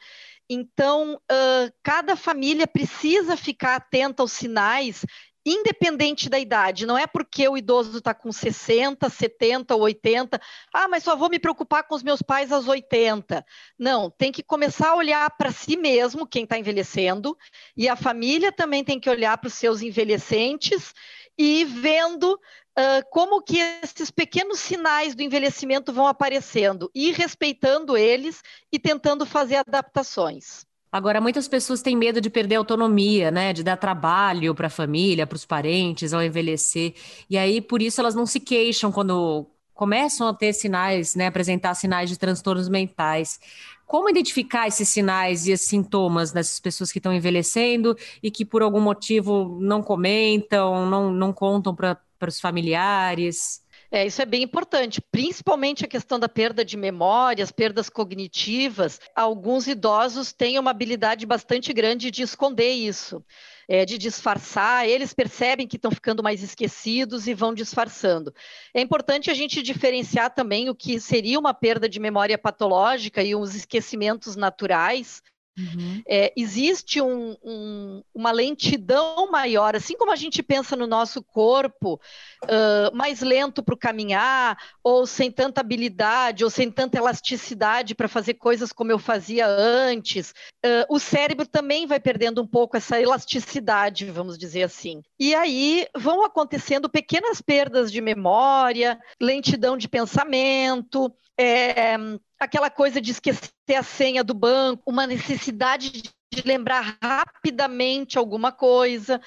Então, 0.48 1.14
uh, 1.14 1.72
cada 1.82 2.14
família 2.14 2.66
precisa 2.66 3.36
ficar 3.36 3.76
atenta 3.76 4.22
aos 4.22 4.30
sinais 4.32 5.04
independente 5.44 6.28
da 6.28 6.38
idade, 6.38 6.86
não 6.86 6.98
é 6.98 7.06
porque 7.06 7.48
o 7.48 7.56
idoso 7.56 7.98
está 7.98 8.12
com 8.12 8.30
60, 8.30 9.08
70 9.08 9.74
ou 9.74 9.82
80, 9.82 10.40
ah, 10.72 10.88
mas 10.88 11.02
só 11.02 11.16
vou 11.16 11.30
me 11.30 11.38
preocupar 11.38 11.84
com 11.84 11.94
os 11.94 12.02
meus 12.02 12.20
pais 12.20 12.52
aos 12.52 12.68
80. 12.68 13.44
Não, 13.78 14.10
tem 14.10 14.30
que 14.30 14.42
começar 14.42 14.90
a 14.90 14.96
olhar 14.96 15.30
para 15.36 15.50
si 15.50 15.76
mesmo, 15.76 16.26
quem 16.26 16.44
está 16.44 16.58
envelhecendo, 16.58 17.36
e 17.76 17.88
a 17.88 17.96
família 17.96 18.52
também 18.52 18.84
tem 18.84 19.00
que 19.00 19.08
olhar 19.08 19.36
para 19.38 19.48
os 19.48 19.54
seus 19.54 19.80
envelhecentes 19.80 20.92
e 21.38 21.64
vendo 21.64 22.34
uh, 22.34 23.10
como 23.10 23.42
que 23.42 23.58
esses 23.82 24.10
pequenos 24.10 24.60
sinais 24.60 25.14
do 25.14 25.22
envelhecimento 25.22 25.92
vão 25.92 26.06
aparecendo, 26.06 26.90
e 26.94 27.12
respeitando 27.12 27.96
eles 27.96 28.42
e 28.70 28.78
tentando 28.78 29.24
fazer 29.24 29.56
adaptações. 29.56 30.66
Agora, 30.92 31.20
muitas 31.20 31.46
pessoas 31.46 31.82
têm 31.82 31.96
medo 31.96 32.20
de 32.20 32.28
perder 32.28 32.56
autonomia, 32.56 33.30
né? 33.30 33.52
De 33.52 33.62
dar 33.62 33.76
trabalho 33.76 34.54
para 34.54 34.66
a 34.66 34.70
família, 34.70 35.26
para 35.26 35.36
os 35.36 35.46
parentes, 35.46 36.12
ao 36.12 36.22
envelhecer. 36.22 36.94
E 37.28 37.38
aí, 37.38 37.60
por 37.60 37.80
isso, 37.80 38.00
elas 38.00 38.14
não 38.14 38.26
se 38.26 38.40
queixam 38.40 38.90
quando 38.90 39.46
começam 39.72 40.26
a 40.28 40.34
ter 40.34 40.52
sinais, 40.52 41.14
né? 41.14 41.28
Apresentar 41.28 41.74
sinais 41.74 42.10
de 42.10 42.18
transtornos 42.18 42.68
mentais. 42.68 43.38
Como 43.86 44.10
identificar 44.10 44.66
esses 44.66 44.88
sinais 44.88 45.46
e 45.46 45.52
esses 45.52 45.68
sintomas 45.68 46.32
dessas 46.32 46.58
pessoas 46.58 46.90
que 46.90 46.98
estão 46.98 47.14
envelhecendo 47.14 47.96
e 48.22 48.30
que, 48.30 48.44
por 48.44 48.62
algum 48.62 48.80
motivo, 48.80 49.58
não 49.60 49.82
comentam, 49.82 50.86
não, 50.90 51.12
não 51.12 51.32
contam 51.32 51.74
para 51.74 51.98
os 52.26 52.40
familiares? 52.40 53.62
É, 53.92 54.06
isso 54.06 54.22
é 54.22 54.24
bem 54.24 54.44
importante, 54.44 55.00
principalmente 55.00 55.84
a 55.84 55.88
questão 55.88 56.16
da 56.16 56.28
perda 56.28 56.64
de 56.64 56.76
memória, 56.76 57.42
as 57.42 57.50
perdas 57.50 57.90
cognitivas. 57.90 59.00
Alguns 59.16 59.66
idosos 59.66 60.32
têm 60.32 60.60
uma 60.60 60.70
habilidade 60.70 61.26
bastante 61.26 61.72
grande 61.72 62.08
de 62.08 62.22
esconder 62.22 62.70
isso, 62.70 63.24
é, 63.68 63.84
de 63.84 63.98
disfarçar. 63.98 64.88
Eles 64.88 65.12
percebem 65.12 65.66
que 65.66 65.74
estão 65.74 65.90
ficando 65.90 66.22
mais 66.22 66.40
esquecidos 66.40 67.26
e 67.26 67.34
vão 67.34 67.52
disfarçando. 67.52 68.32
É 68.72 68.80
importante 68.80 69.28
a 69.28 69.34
gente 69.34 69.60
diferenciar 69.60 70.32
também 70.32 70.70
o 70.70 70.74
que 70.74 71.00
seria 71.00 71.38
uma 71.38 71.52
perda 71.52 71.88
de 71.88 71.98
memória 71.98 72.38
patológica 72.38 73.24
e 73.24 73.34
os 73.34 73.56
esquecimentos 73.56 74.36
naturais 74.36 75.20
Uhum. 75.58 76.02
É, 76.08 76.32
existe 76.36 77.00
um, 77.00 77.36
um, 77.42 78.02
uma 78.14 78.30
lentidão 78.30 79.30
maior, 79.30 79.74
assim 79.76 79.96
como 79.96 80.12
a 80.12 80.16
gente 80.16 80.42
pensa 80.42 80.76
no 80.76 80.86
nosso 80.86 81.22
corpo, 81.22 82.00
uh, 82.44 82.94
mais 82.94 83.20
lento 83.20 83.62
para 83.62 83.76
caminhar, 83.76 84.56
ou 84.82 85.06
sem 85.06 85.30
tanta 85.30 85.60
habilidade, 85.60 86.44
ou 86.44 86.50
sem 86.50 86.70
tanta 86.70 86.98
elasticidade 86.98 87.94
para 87.94 88.08
fazer 88.08 88.34
coisas 88.34 88.72
como 88.72 88.92
eu 88.92 88.98
fazia 88.98 89.46
antes, 89.46 90.30
uh, 90.64 90.86
o 90.88 90.98
cérebro 90.98 91.46
também 91.46 91.86
vai 91.86 92.00
perdendo 92.00 92.40
um 92.40 92.46
pouco 92.46 92.76
essa 92.76 93.00
elasticidade, 93.00 94.06
vamos 94.06 94.38
dizer 94.38 94.62
assim. 94.62 95.02
E 95.18 95.34
aí 95.34 95.86
vão 95.96 96.24
acontecendo 96.24 96.88
pequenas 96.88 97.40
perdas 97.40 97.90
de 97.92 98.00
memória, 98.00 98.98
lentidão 99.20 99.76
de 99.76 99.88
pensamento, 99.88 101.12
é, 101.40 101.96
aquela 102.38 102.68
coisa 102.68 103.00
de 103.00 103.12
esquecer 103.12 103.50
a 103.74 103.82
senha 103.82 104.22
do 104.22 104.34
banco, 104.34 104.82
uma 104.86 105.06
necessidade 105.06 105.90
de 105.90 106.42
lembrar 106.44 106.98
rapidamente 107.02 108.18
alguma 108.18 108.52
coisa. 108.52 109.18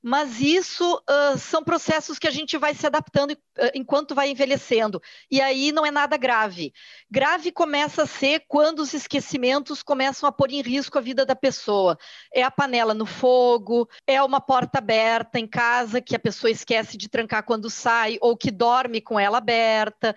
Mas 0.00 0.40
isso 0.40 1.02
uh, 1.10 1.36
são 1.36 1.64
processos 1.64 2.16
que 2.16 2.28
a 2.28 2.30
gente 2.30 2.56
vai 2.56 2.72
se 2.74 2.86
adaptando 2.86 3.36
enquanto 3.74 4.14
vai 4.14 4.30
envelhecendo. 4.30 5.02
E 5.28 5.40
aí 5.40 5.72
não 5.72 5.84
é 5.84 5.90
nada 5.90 6.16
grave. 6.16 6.72
Grave 7.10 7.50
começa 7.50 8.04
a 8.04 8.06
ser 8.06 8.44
quando 8.46 8.78
os 8.78 8.94
esquecimentos 8.94 9.82
começam 9.82 10.28
a 10.28 10.32
pôr 10.32 10.52
em 10.52 10.62
risco 10.62 10.96
a 10.96 11.00
vida 11.00 11.26
da 11.26 11.34
pessoa. 11.34 11.98
É 12.32 12.44
a 12.44 12.50
panela 12.52 12.94
no 12.94 13.06
fogo, 13.06 13.88
é 14.06 14.22
uma 14.22 14.40
porta 14.40 14.78
aberta 14.78 15.40
em 15.40 15.46
casa 15.48 16.00
que 16.00 16.14
a 16.14 16.20
pessoa 16.20 16.52
esquece 16.52 16.96
de 16.96 17.08
trancar 17.08 17.42
quando 17.42 17.68
sai, 17.68 18.18
ou 18.20 18.36
que 18.36 18.52
dorme 18.52 19.00
com 19.00 19.18
ela 19.18 19.38
aberta 19.38 20.14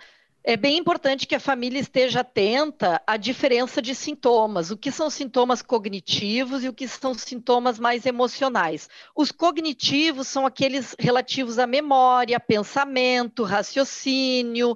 é 0.50 0.58
bem 0.58 0.80
importante 0.80 1.28
que 1.28 1.36
a 1.36 1.40
família 1.40 1.80
esteja 1.80 2.22
atenta 2.22 3.00
à 3.06 3.18
diferença 3.18 3.80
de 3.80 3.94
sintomas, 3.94 4.72
o 4.72 4.78
que 4.78 4.92
são 4.92 5.08
sintomas 5.08 5.62
cognitivos 5.62 6.64
e 6.64 6.68
o 6.68 6.74
que 6.74 6.88
são 6.88 7.14
sintomas 7.14 7.78
mais 7.78 8.04
emocionais. 8.08 8.90
Os 9.16 9.32
cognitivos 9.32 10.28
são 10.28 10.48
aqueles 10.48 10.96
relativos 10.98 11.60
à 11.60 11.68
memória, 11.68 12.40
pensamento, 12.40 13.44
raciocínio, 13.44 14.76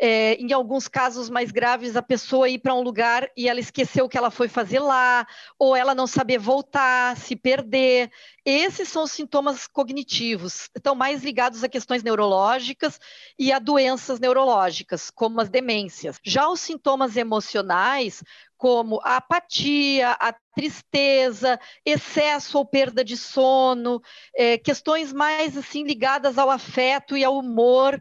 é, 0.00 0.34
em 0.34 0.52
alguns 0.52 0.88
casos 0.88 1.30
mais 1.30 1.50
graves, 1.50 1.96
a 1.96 2.02
pessoa 2.02 2.48
ir 2.48 2.58
para 2.58 2.74
um 2.74 2.80
lugar 2.80 3.28
e 3.36 3.48
ela 3.48 3.60
esqueceu 3.60 4.04
o 4.04 4.08
que 4.08 4.18
ela 4.18 4.30
foi 4.30 4.48
fazer 4.48 4.80
lá, 4.80 5.26
ou 5.58 5.76
ela 5.76 5.94
não 5.94 6.06
saber 6.06 6.38
voltar, 6.38 7.16
se 7.16 7.36
perder. 7.36 8.10
Esses 8.44 8.88
são 8.88 9.04
os 9.04 9.12
sintomas 9.12 9.66
cognitivos, 9.66 10.68
estão 10.74 10.94
mais 10.94 11.22
ligados 11.22 11.62
a 11.62 11.68
questões 11.68 12.02
neurológicas 12.02 12.98
e 13.38 13.52
a 13.52 13.58
doenças 13.58 14.18
neurológicas, 14.18 15.10
como 15.10 15.40
as 15.40 15.48
demências. 15.48 16.18
Já 16.24 16.48
os 16.48 16.60
sintomas 16.60 17.16
emocionais, 17.16 18.22
como 18.56 19.00
a 19.02 19.16
apatia, 19.16 20.12
a 20.12 20.34
tristeza, 20.54 21.58
excesso 21.84 22.58
ou 22.58 22.64
perda 22.64 23.04
de 23.04 23.16
sono, 23.16 24.00
é, 24.34 24.56
questões 24.56 25.12
mais 25.12 25.56
assim 25.56 25.82
ligadas 25.84 26.38
ao 26.38 26.50
afeto 26.50 27.16
e 27.16 27.24
ao 27.24 27.36
humor, 27.36 28.00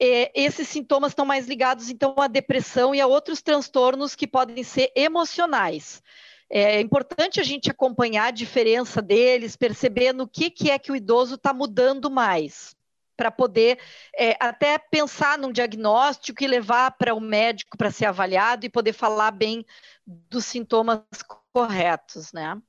é, 0.00 0.32
esses 0.34 0.66
sintomas 0.66 1.12
estão 1.12 1.26
mais 1.26 1.46
ligados, 1.46 1.90
então, 1.90 2.14
à 2.18 2.26
depressão 2.26 2.94
e 2.94 3.00
a 3.00 3.06
outros 3.06 3.42
transtornos 3.42 4.14
que 4.14 4.26
podem 4.26 4.64
ser 4.64 4.90
emocionais. 4.96 6.02
É 6.48 6.80
importante 6.80 7.38
a 7.38 7.44
gente 7.44 7.70
acompanhar 7.70 8.26
a 8.26 8.30
diferença 8.32 9.00
deles, 9.00 9.54
perceber 9.54 10.12
no 10.12 10.26
que, 10.26 10.50
que 10.50 10.70
é 10.70 10.78
que 10.78 10.90
o 10.90 10.96
idoso 10.96 11.36
está 11.36 11.52
mudando 11.52 12.10
mais, 12.10 12.74
para 13.16 13.30
poder 13.30 13.78
é, 14.16 14.36
até 14.40 14.78
pensar 14.78 15.38
num 15.38 15.52
diagnóstico 15.52 16.42
e 16.42 16.48
levar 16.48 16.90
para 16.92 17.14
o 17.14 17.20
médico 17.20 17.76
para 17.76 17.90
ser 17.90 18.06
avaliado 18.06 18.66
e 18.66 18.70
poder 18.70 18.94
falar 18.94 19.30
bem 19.30 19.64
dos 20.04 20.46
sintomas 20.46 21.04
corretos, 21.52 22.32
né? 22.32 22.60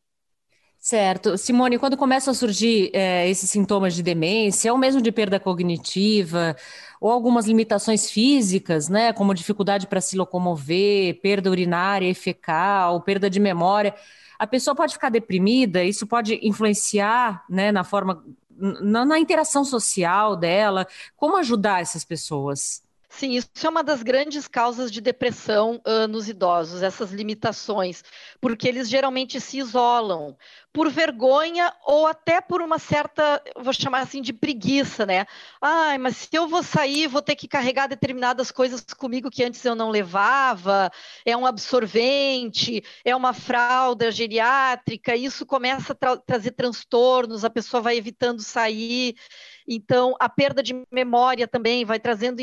Certo. 0.83 1.37
Simone, 1.37 1.77
quando 1.77 1.95
começam 1.95 2.31
a 2.31 2.33
surgir 2.35 2.89
é, 2.91 3.29
esses 3.29 3.47
sintomas 3.51 3.93
de 3.93 4.01
demência, 4.01 4.71
ou 4.73 4.79
mesmo 4.79 4.99
de 4.99 5.11
perda 5.11 5.39
cognitiva, 5.39 6.55
ou 6.99 7.11
algumas 7.11 7.45
limitações 7.45 8.09
físicas, 8.09 8.89
né, 8.89 9.13
como 9.13 9.31
dificuldade 9.35 9.85
para 9.85 10.01
se 10.01 10.17
locomover, 10.17 11.21
perda 11.21 11.51
urinária 11.51 12.09
e 12.09 12.15
fecal, 12.15 12.99
perda 13.01 13.29
de 13.29 13.39
memória, 13.39 13.93
a 14.39 14.47
pessoa 14.47 14.75
pode 14.75 14.93
ficar 14.93 15.09
deprimida, 15.09 15.83
isso 15.83 16.07
pode 16.07 16.39
influenciar 16.41 17.45
né, 17.47 17.71
na 17.71 17.83
forma, 17.83 18.23
na, 18.57 19.05
na 19.05 19.19
interação 19.19 19.63
social 19.63 20.35
dela. 20.35 20.87
Como 21.15 21.37
ajudar 21.37 21.81
essas 21.81 22.03
pessoas? 22.03 22.81
Sim, 23.13 23.33
isso 23.33 23.49
é 23.63 23.69
uma 23.69 23.83
das 23.83 24.01
grandes 24.01 24.47
causas 24.47 24.89
de 24.89 25.01
depressão 25.01 25.81
uh, 25.85 26.07
nos 26.07 26.29
idosos, 26.29 26.81
essas 26.81 27.11
limitações, 27.11 28.03
porque 28.39 28.67
eles 28.67 28.87
geralmente 28.89 29.39
se 29.41 29.57
isolam 29.57 30.35
por 30.71 30.89
vergonha 30.89 31.73
ou 31.85 32.07
até 32.07 32.39
por 32.39 32.61
uma 32.61 32.79
certa, 32.79 33.43
vou 33.57 33.73
chamar 33.73 33.99
assim, 33.99 34.21
de 34.21 34.31
preguiça, 34.31 35.05
né? 35.05 35.25
Ai, 35.61 35.97
mas 35.97 36.15
se 36.15 36.29
eu 36.31 36.47
vou 36.47 36.63
sair, 36.63 37.07
vou 37.07 37.21
ter 37.21 37.35
que 37.35 37.49
carregar 37.49 37.87
determinadas 37.87 38.49
coisas 38.49 38.81
comigo 38.81 39.29
que 39.29 39.43
antes 39.43 39.63
eu 39.65 39.75
não 39.75 39.89
levava, 39.89 40.89
é 41.25 41.35
um 41.35 41.45
absorvente, 41.45 42.81
é 43.03 43.13
uma 43.13 43.33
fralda 43.33 44.09
geriátrica, 44.09 45.15
isso 45.15 45.45
começa 45.45 45.91
a 45.91 45.95
tra 45.95 46.17
trazer 46.17 46.51
transtornos, 46.51 47.43
a 47.43 47.49
pessoa 47.49 47.81
vai 47.81 47.97
evitando 47.97 48.41
sair. 48.41 49.15
Então, 49.67 50.15
a 50.19 50.27
perda 50.27 50.63
de 50.63 50.73
memória 50.91 51.47
também 51.47 51.85
vai 51.85 51.99
trazendo 51.99 52.41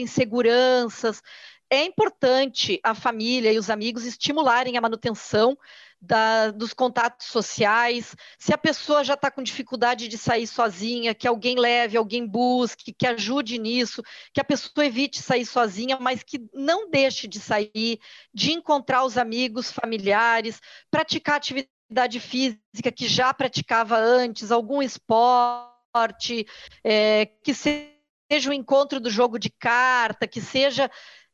inseguranças. 0.59 1.23
É 1.71 1.85
importante 1.85 2.81
a 2.83 2.95
família 2.95 3.53
e 3.53 3.59
os 3.59 3.69
amigos 3.69 4.07
estimularem 4.07 4.79
a 4.79 4.81
manutenção 4.81 5.57
da, 6.00 6.50
dos 6.50 6.73
contatos 6.73 7.27
sociais. 7.27 8.17
Se 8.38 8.55
a 8.55 8.59
pessoa 8.59 9.05
já 9.05 9.12
está 9.12 9.31
com 9.31 9.43
dificuldade 9.43 10.09
de 10.09 10.17
sair 10.17 10.47
sozinha, 10.47 11.15
que 11.15 11.29
alguém 11.29 11.59
leve, 11.59 11.99
alguém 11.99 12.27
busque, 12.27 12.95
que 12.95 13.07
ajude 13.07 13.59
nisso, 13.59 14.03
que 14.33 14.41
a 14.41 14.45
pessoa 14.45 14.87
evite 14.87 15.21
sair 15.21 15.45
sozinha, 15.45 15.99
mas 16.00 16.23
que 16.23 16.41
não 16.55 16.88
deixe 16.88 17.29
de 17.29 17.38
sair, 17.38 18.00
de 18.33 18.53
encontrar 18.53 19.05
os 19.05 19.19
amigos, 19.19 19.71
familiares, 19.71 20.62
praticar 20.91 21.37
atividade 21.37 22.19
física 22.19 22.91
que 22.95 23.07
já 23.07 23.35
praticava 23.35 23.99
antes, 23.99 24.50
algum 24.50 24.81
esporte 24.81 25.77
esporte, 25.88 26.47
é, 26.85 27.27
que 27.43 27.55
seja 27.55 27.98
o 28.30 28.52
encontro 28.52 29.00
do 29.00 29.08
jogo 29.08 29.38
de 29.38 29.49
carta, 29.49 30.26
que 30.26 30.40
seja. 30.40 30.90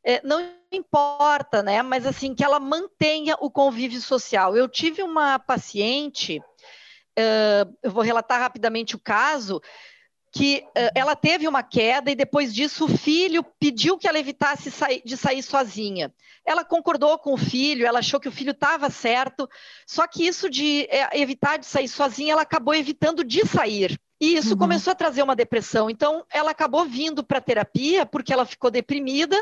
É, 0.06 0.20
não 0.22 0.52
importa, 0.70 1.62
né? 1.62 1.82
Mas 1.82 2.06
assim, 2.06 2.34
que 2.34 2.44
ela 2.44 2.60
mantenha 2.60 3.36
o 3.40 3.50
convívio 3.50 4.00
social. 4.00 4.56
Eu 4.56 4.68
tive 4.68 5.02
uma 5.02 5.38
paciente, 5.38 6.38
uh, 7.18 7.76
eu 7.82 7.90
vou 7.90 8.02
relatar 8.02 8.38
rapidamente 8.38 8.94
o 8.94 9.00
caso, 9.00 9.60
que 10.30 10.62
uh, 10.68 10.90
ela 10.94 11.16
teve 11.16 11.48
uma 11.48 11.62
queda 11.62 12.10
e 12.10 12.14
depois 12.14 12.54
disso 12.54 12.84
o 12.84 12.96
filho 12.96 13.42
pediu 13.58 13.96
que 13.96 14.06
ela 14.06 14.18
evitasse 14.18 14.70
sair, 14.70 15.02
de 15.04 15.16
sair 15.16 15.42
sozinha. 15.42 16.12
Ela 16.44 16.64
concordou 16.64 17.18
com 17.18 17.32
o 17.32 17.38
filho, 17.38 17.86
ela 17.86 18.00
achou 18.00 18.20
que 18.20 18.28
o 18.28 18.32
filho 18.32 18.50
estava 18.50 18.90
certo, 18.90 19.48
só 19.86 20.06
que 20.06 20.26
isso 20.26 20.50
de 20.50 20.86
é, 20.90 21.18
evitar 21.18 21.56
de 21.56 21.64
sair 21.64 21.88
sozinha, 21.88 22.32
ela 22.32 22.42
acabou 22.42 22.74
evitando 22.74 23.24
de 23.24 23.46
sair. 23.46 23.98
E 24.20 24.36
isso 24.36 24.52
uhum. 24.52 24.58
começou 24.58 24.92
a 24.92 24.94
trazer 24.94 25.22
uma 25.22 25.34
depressão. 25.34 25.90
Então, 25.90 26.24
ela 26.30 26.52
acabou 26.52 26.84
vindo 26.84 27.24
para 27.24 27.40
terapia 27.40 28.06
porque 28.06 28.32
ela 28.32 28.46
ficou 28.46 28.70
deprimida 28.70 29.36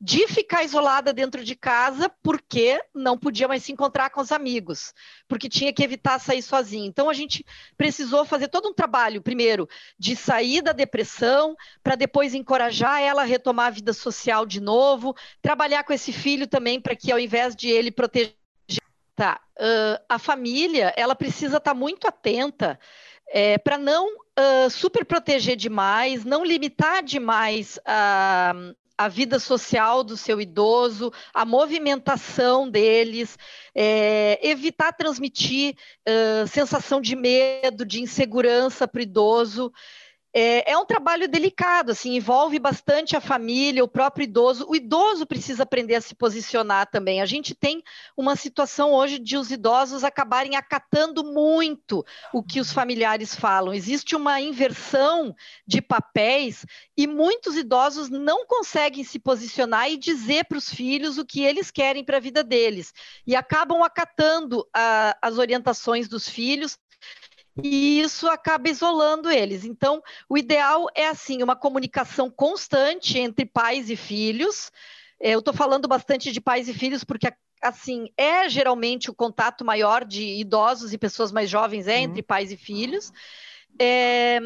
de 0.00 0.26
ficar 0.28 0.62
isolada 0.62 1.12
dentro 1.12 1.44
de 1.44 1.54
casa 1.54 2.10
porque 2.22 2.80
não 2.94 3.18
podia 3.18 3.48
mais 3.48 3.62
se 3.62 3.72
encontrar 3.72 4.08
com 4.10 4.20
os 4.20 4.32
amigos, 4.32 4.94
porque 5.28 5.48
tinha 5.48 5.72
que 5.72 5.82
evitar 5.82 6.18
sair 6.18 6.42
sozinha. 6.42 6.86
Então, 6.86 7.10
a 7.10 7.14
gente 7.14 7.44
precisou 7.76 8.24
fazer 8.24 8.48
todo 8.48 8.68
um 8.68 8.74
trabalho, 8.74 9.20
primeiro, 9.20 9.68
de 9.98 10.14
sair 10.14 10.62
da 10.62 10.72
depressão, 10.72 11.54
para 11.82 11.96
depois 11.96 12.34
encorajar 12.34 13.00
ela 13.00 13.22
a 13.22 13.26
retomar 13.26 13.66
a 13.66 13.70
vida 13.70 13.92
social 13.92 14.46
de 14.46 14.60
novo, 14.60 15.14
trabalhar 15.42 15.84
com 15.84 15.92
esse 15.92 16.12
filho 16.12 16.46
também 16.46 16.80
para 16.80 16.96
que, 16.96 17.10
ao 17.10 17.18
invés 17.18 17.54
de 17.56 17.68
ele 17.68 17.90
proteger. 17.90 18.34
Tá, 19.16 19.38
uh, 19.58 20.02
a 20.08 20.18
família, 20.18 20.94
ela 20.96 21.14
precisa 21.14 21.58
estar 21.58 21.72
tá 21.72 21.74
muito 21.74 22.08
atenta 22.08 22.80
é, 23.30 23.56
para 23.58 23.78
não 23.78 24.08
uh, 24.08 24.68
super 24.70 25.04
proteger 25.04 25.56
demais, 25.56 26.24
não 26.24 26.44
limitar 26.44 27.02
demais 27.02 27.78
a, 27.86 28.52
a 28.98 29.08
vida 29.08 29.38
social 29.38 30.02
do 30.02 30.16
seu 30.16 30.40
idoso, 30.40 31.12
a 31.32 31.44
movimentação 31.44 32.68
deles, 32.68 33.38
é, 33.74 34.38
evitar 34.42 34.92
transmitir 34.92 35.74
uh, 36.06 36.46
sensação 36.46 37.00
de 37.00 37.14
medo, 37.14 37.86
de 37.86 38.02
insegurança 38.02 38.86
para 38.86 38.98
o 38.98 39.02
idoso. 39.02 39.72
É, 40.32 40.70
é, 40.70 40.78
um 40.78 40.86
trabalho 40.86 41.26
delicado, 41.26 41.90
assim, 41.90 42.14
envolve 42.14 42.58
bastante 42.58 43.16
a 43.16 43.20
família, 43.20 43.82
o 43.82 43.88
próprio 43.88 44.24
idoso. 44.24 44.64
O 44.68 44.76
idoso 44.76 45.26
precisa 45.26 45.64
aprender 45.64 45.96
a 45.96 46.00
se 46.00 46.14
posicionar 46.14 46.88
também. 46.88 47.20
A 47.20 47.26
gente 47.26 47.52
tem 47.52 47.82
uma 48.16 48.36
situação 48.36 48.92
hoje 48.92 49.18
de 49.18 49.36
os 49.36 49.50
idosos 49.50 50.04
acabarem 50.04 50.54
acatando 50.54 51.24
muito 51.24 52.04
o 52.32 52.44
que 52.44 52.60
os 52.60 52.72
familiares 52.72 53.34
falam. 53.34 53.74
Existe 53.74 54.14
uma 54.14 54.40
inversão 54.40 55.34
de 55.66 55.82
papéis 55.82 56.64
e 56.96 57.08
muitos 57.08 57.56
idosos 57.56 58.08
não 58.08 58.46
conseguem 58.46 59.02
se 59.02 59.18
posicionar 59.18 59.90
e 59.90 59.96
dizer 59.96 60.44
para 60.44 60.58
os 60.58 60.68
filhos 60.72 61.18
o 61.18 61.26
que 61.26 61.42
eles 61.42 61.72
querem 61.72 62.04
para 62.04 62.18
a 62.18 62.20
vida 62.20 62.44
deles. 62.44 62.92
E 63.26 63.34
acabam 63.34 63.82
acatando 63.82 64.64
a, 64.72 65.16
as 65.20 65.38
orientações 65.38 66.08
dos 66.08 66.28
filhos 66.28 66.78
e 67.62 68.00
isso 68.00 68.28
acaba 68.28 68.68
isolando 68.68 69.30
eles. 69.30 69.64
Então, 69.64 70.02
o 70.28 70.36
ideal 70.36 70.86
é 70.94 71.06
assim, 71.06 71.42
uma 71.42 71.56
comunicação 71.56 72.30
constante 72.30 73.18
entre 73.18 73.44
pais 73.44 73.90
e 73.90 73.96
filhos. 73.96 74.70
Eu 75.18 75.40
estou 75.40 75.54
falando 75.54 75.86
bastante 75.86 76.32
de 76.32 76.40
pais 76.40 76.68
e 76.68 76.74
filhos 76.74 77.04
porque 77.04 77.32
assim 77.62 78.08
é 78.16 78.48
geralmente 78.48 79.10
o 79.10 79.14
contato 79.14 79.64
maior 79.64 80.04
de 80.04 80.22
idosos 80.22 80.94
e 80.94 80.98
pessoas 80.98 81.30
mais 81.30 81.50
jovens 81.50 81.86
é 81.86 81.98
entre 81.98 82.20
uhum. 82.20 82.26
pais 82.26 82.50
e 82.50 82.56
filhos. 82.56 83.12
É, 83.78 84.40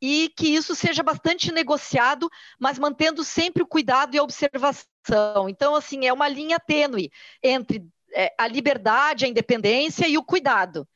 e 0.00 0.28
que 0.36 0.48
isso 0.48 0.74
seja 0.74 1.02
bastante 1.02 1.50
negociado, 1.50 2.28
mas 2.58 2.78
mantendo 2.78 3.24
sempre 3.24 3.62
o 3.62 3.66
cuidado 3.66 4.14
e 4.14 4.18
a 4.18 4.22
observação. 4.22 5.48
Então, 5.48 5.74
assim, 5.74 6.06
é 6.06 6.12
uma 6.12 6.28
linha 6.28 6.60
tênue 6.60 7.10
entre 7.42 7.86
é, 8.14 8.34
a 8.36 8.46
liberdade, 8.46 9.24
a 9.24 9.28
independência 9.28 10.06
e 10.06 10.18
o 10.18 10.24
cuidado 10.24 10.86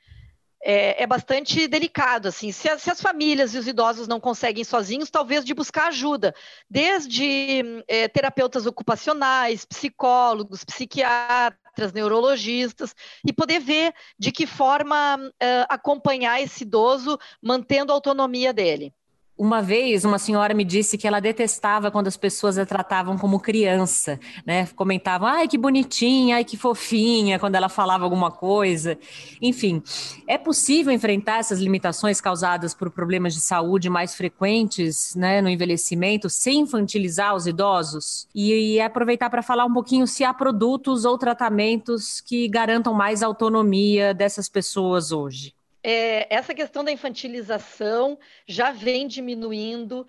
é, 0.63 1.03
é, 1.03 1.07
bastante 1.07 1.67
delicado, 1.67 2.29
assim, 2.29 2.53
se, 2.53 2.79
se, 2.79 2.91
as 2.91 3.01
famílias 3.01 3.55
e 3.55 3.59
os 3.59 3.67
idosos 3.67 4.07
não 4.07 4.21
conseguem 4.21 4.63
sozinhos, 4.63 5.11
talvez 5.11 5.45
de 5.45 5.55
buscar 5.55 5.89
ajuda, 5.89 6.35
desde 6.69 7.83
é, 7.89 8.09
terapeutas 8.09 8.67
ocupacionais, 8.67 9.65
psicólogos, 9.65 10.65
psiquiatras, 10.65 11.93
neurologistas, 11.95 12.95
e 13.27 13.33
poder 13.33 13.61
ver 13.61 13.95
de 14.19 14.31
que 14.31 14.47
forma 14.47 15.19
é, 15.41 15.67
acompanhar 15.69 16.41
esse 16.43 16.65
idoso, 16.65 17.19
mantendo 17.43 17.93
a 17.93 17.95
autonomia 17.95 18.53
dele. 18.53 18.93
Uma 19.41 19.63
vez, 19.63 20.05
uma 20.05 20.19
senhora 20.19 20.53
me 20.53 20.67
disse 20.67 20.99
que 20.99 21.09
ela 21.09 21.19
detestava 21.19 21.91
quando 21.91 22.09
as 22.09 22.17
pessoas 22.19 22.59
a 22.59 22.67
tratavam 22.67 23.17
como 23.17 23.41
criança, 23.41 24.21
né? 24.45 24.67
Comentavam, 24.77 25.27
ai, 25.27 25.49
que 25.49 25.57
bonitinha, 25.57 26.37
ai, 26.37 26.45
que 26.45 26.59
fofinha, 26.59 27.39
quando 27.39 27.55
ela 27.55 27.71
falava 27.71 28.05
alguma 28.05 28.31
coisa. 28.31 28.99
Enfim, 29.41 29.83
é 30.29 30.37
possível 30.37 30.93
enfrentar 30.93 31.39
essas 31.39 31.59
limitações 31.59 32.21
causadas 32.21 32.75
por 32.75 32.91
problemas 32.91 33.33
de 33.33 33.41
saúde 33.41 33.89
mais 33.89 34.15
frequentes, 34.15 35.15
né, 35.15 35.41
no 35.41 35.49
envelhecimento, 35.49 36.29
sem 36.29 36.61
infantilizar 36.61 37.35
os 37.35 37.47
idosos? 37.47 38.29
E, 38.35 38.75
e 38.75 38.79
aproveitar 38.83 39.31
para 39.31 39.41
falar 39.43 39.65
um 39.65 39.73
pouquinho 39.73 40.07
se 40.07 40.23
há 40.23 40.35
produtos 40.35 41.07
ou 41.07 41.17
tratamentos 41.17 42.21
que 42.21 42.47
garantam 42.47 42.93
mais 42.93 43.23
autonomia 43.23 44.13
dessas 44.13 44.51
pessoas 44.51 45.13
hoje 45.13 45.59
é, 45.83 46.35
essa 46.35 46.55
questão 46.55 46.85
da 46.85 46.93
infantilização 46.93 48.19
já 48.47 48.71
vem 48.71 49.07
diminuindo. 49.07 50.07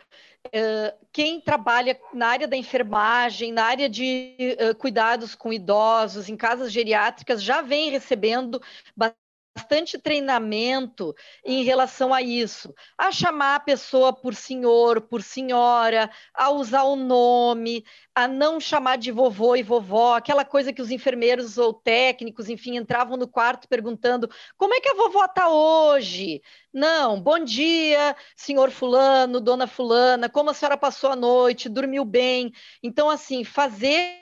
Uh, 0.47 1.07
quem 1.13 1.39
trabalha 1.39 1.99
na 2.13 2.27
área 2.27 2.47
da 2.47 2.57
enfermagem, 2.57 3.51
na 3.51 3.63
área 3.63 3.87
de 3.87 4.35
uh, 4.59 4.75
cuidados 4.75 5.35
com 5.35 5.53
idosos, 5.53 6.29
em 6.29 6.35
casas 6.35 6.71
geriátricas, 6.71 7.43
já 7.43 7.61
vem 7.61 7.91
recebendo 7.91 8.59
bastante 9.55 9.97
treinamento 9.97 11.13
em 11.45 11.63
relação 11.63 12.13
a 12.13 12.21
isso, 12.21 12.73
a 12.97 13.11
chamar 13.11 13.55
a 13.55 13.59
pessoa 13.59 14.13
por 14.13 14.33
senhor, 14.33 15.01
por 15.01 15.21
senhora, 15.21 16.09
a 16.33 16.49
usar 16.49 16.83
o 16.83 16.95
nome, 16.95 17.83
a 18.15 18.27
não 18.27 18.59
chamar 18.59 18.97
de 18.97 19.11
vovô 19.11 19.55
e 19.55 19.63
vovó, 19.63 20.15
aquela 20.15 20.45
coisa 20.45 20.71
que 20.71 20.81
os 20.81 20.89
enfermeiros 20.89 21.57
ou 21.57 21.73
técnicos, 21.73 22.49
enfim, 22.49 22.77
entravam 22.77 23.17
no 23.17 23.27
quarto 23.27 23.67
perguntando: 23.67 24.29
como 24.57 24.73
é 24.73 24.79
que 24.79 24.89
a 24.89 24.95
vovó 24.95 25.25
está 25.25 25.49
hoje? 25.49 26.41
Não, 26.73 27.21
bom 27.21 27.39
dia, 27.39 28.15
senhor 28.35 28.71
fulano, 28.71 29.41
dona 29.41 29.67
fulana, 29.67 30.29
como 30.29 30.49
a 30.49 30.53
senhora 30.53 30.77
passou 30.77 31.11
a 31.11 31.15
noite, 31.15 31.67
dormiu 31.67 32.05
bem? 32.05 32.53
Então, 32.81 33.09
assim, 33.09 33.43
fazer 33.43 34.21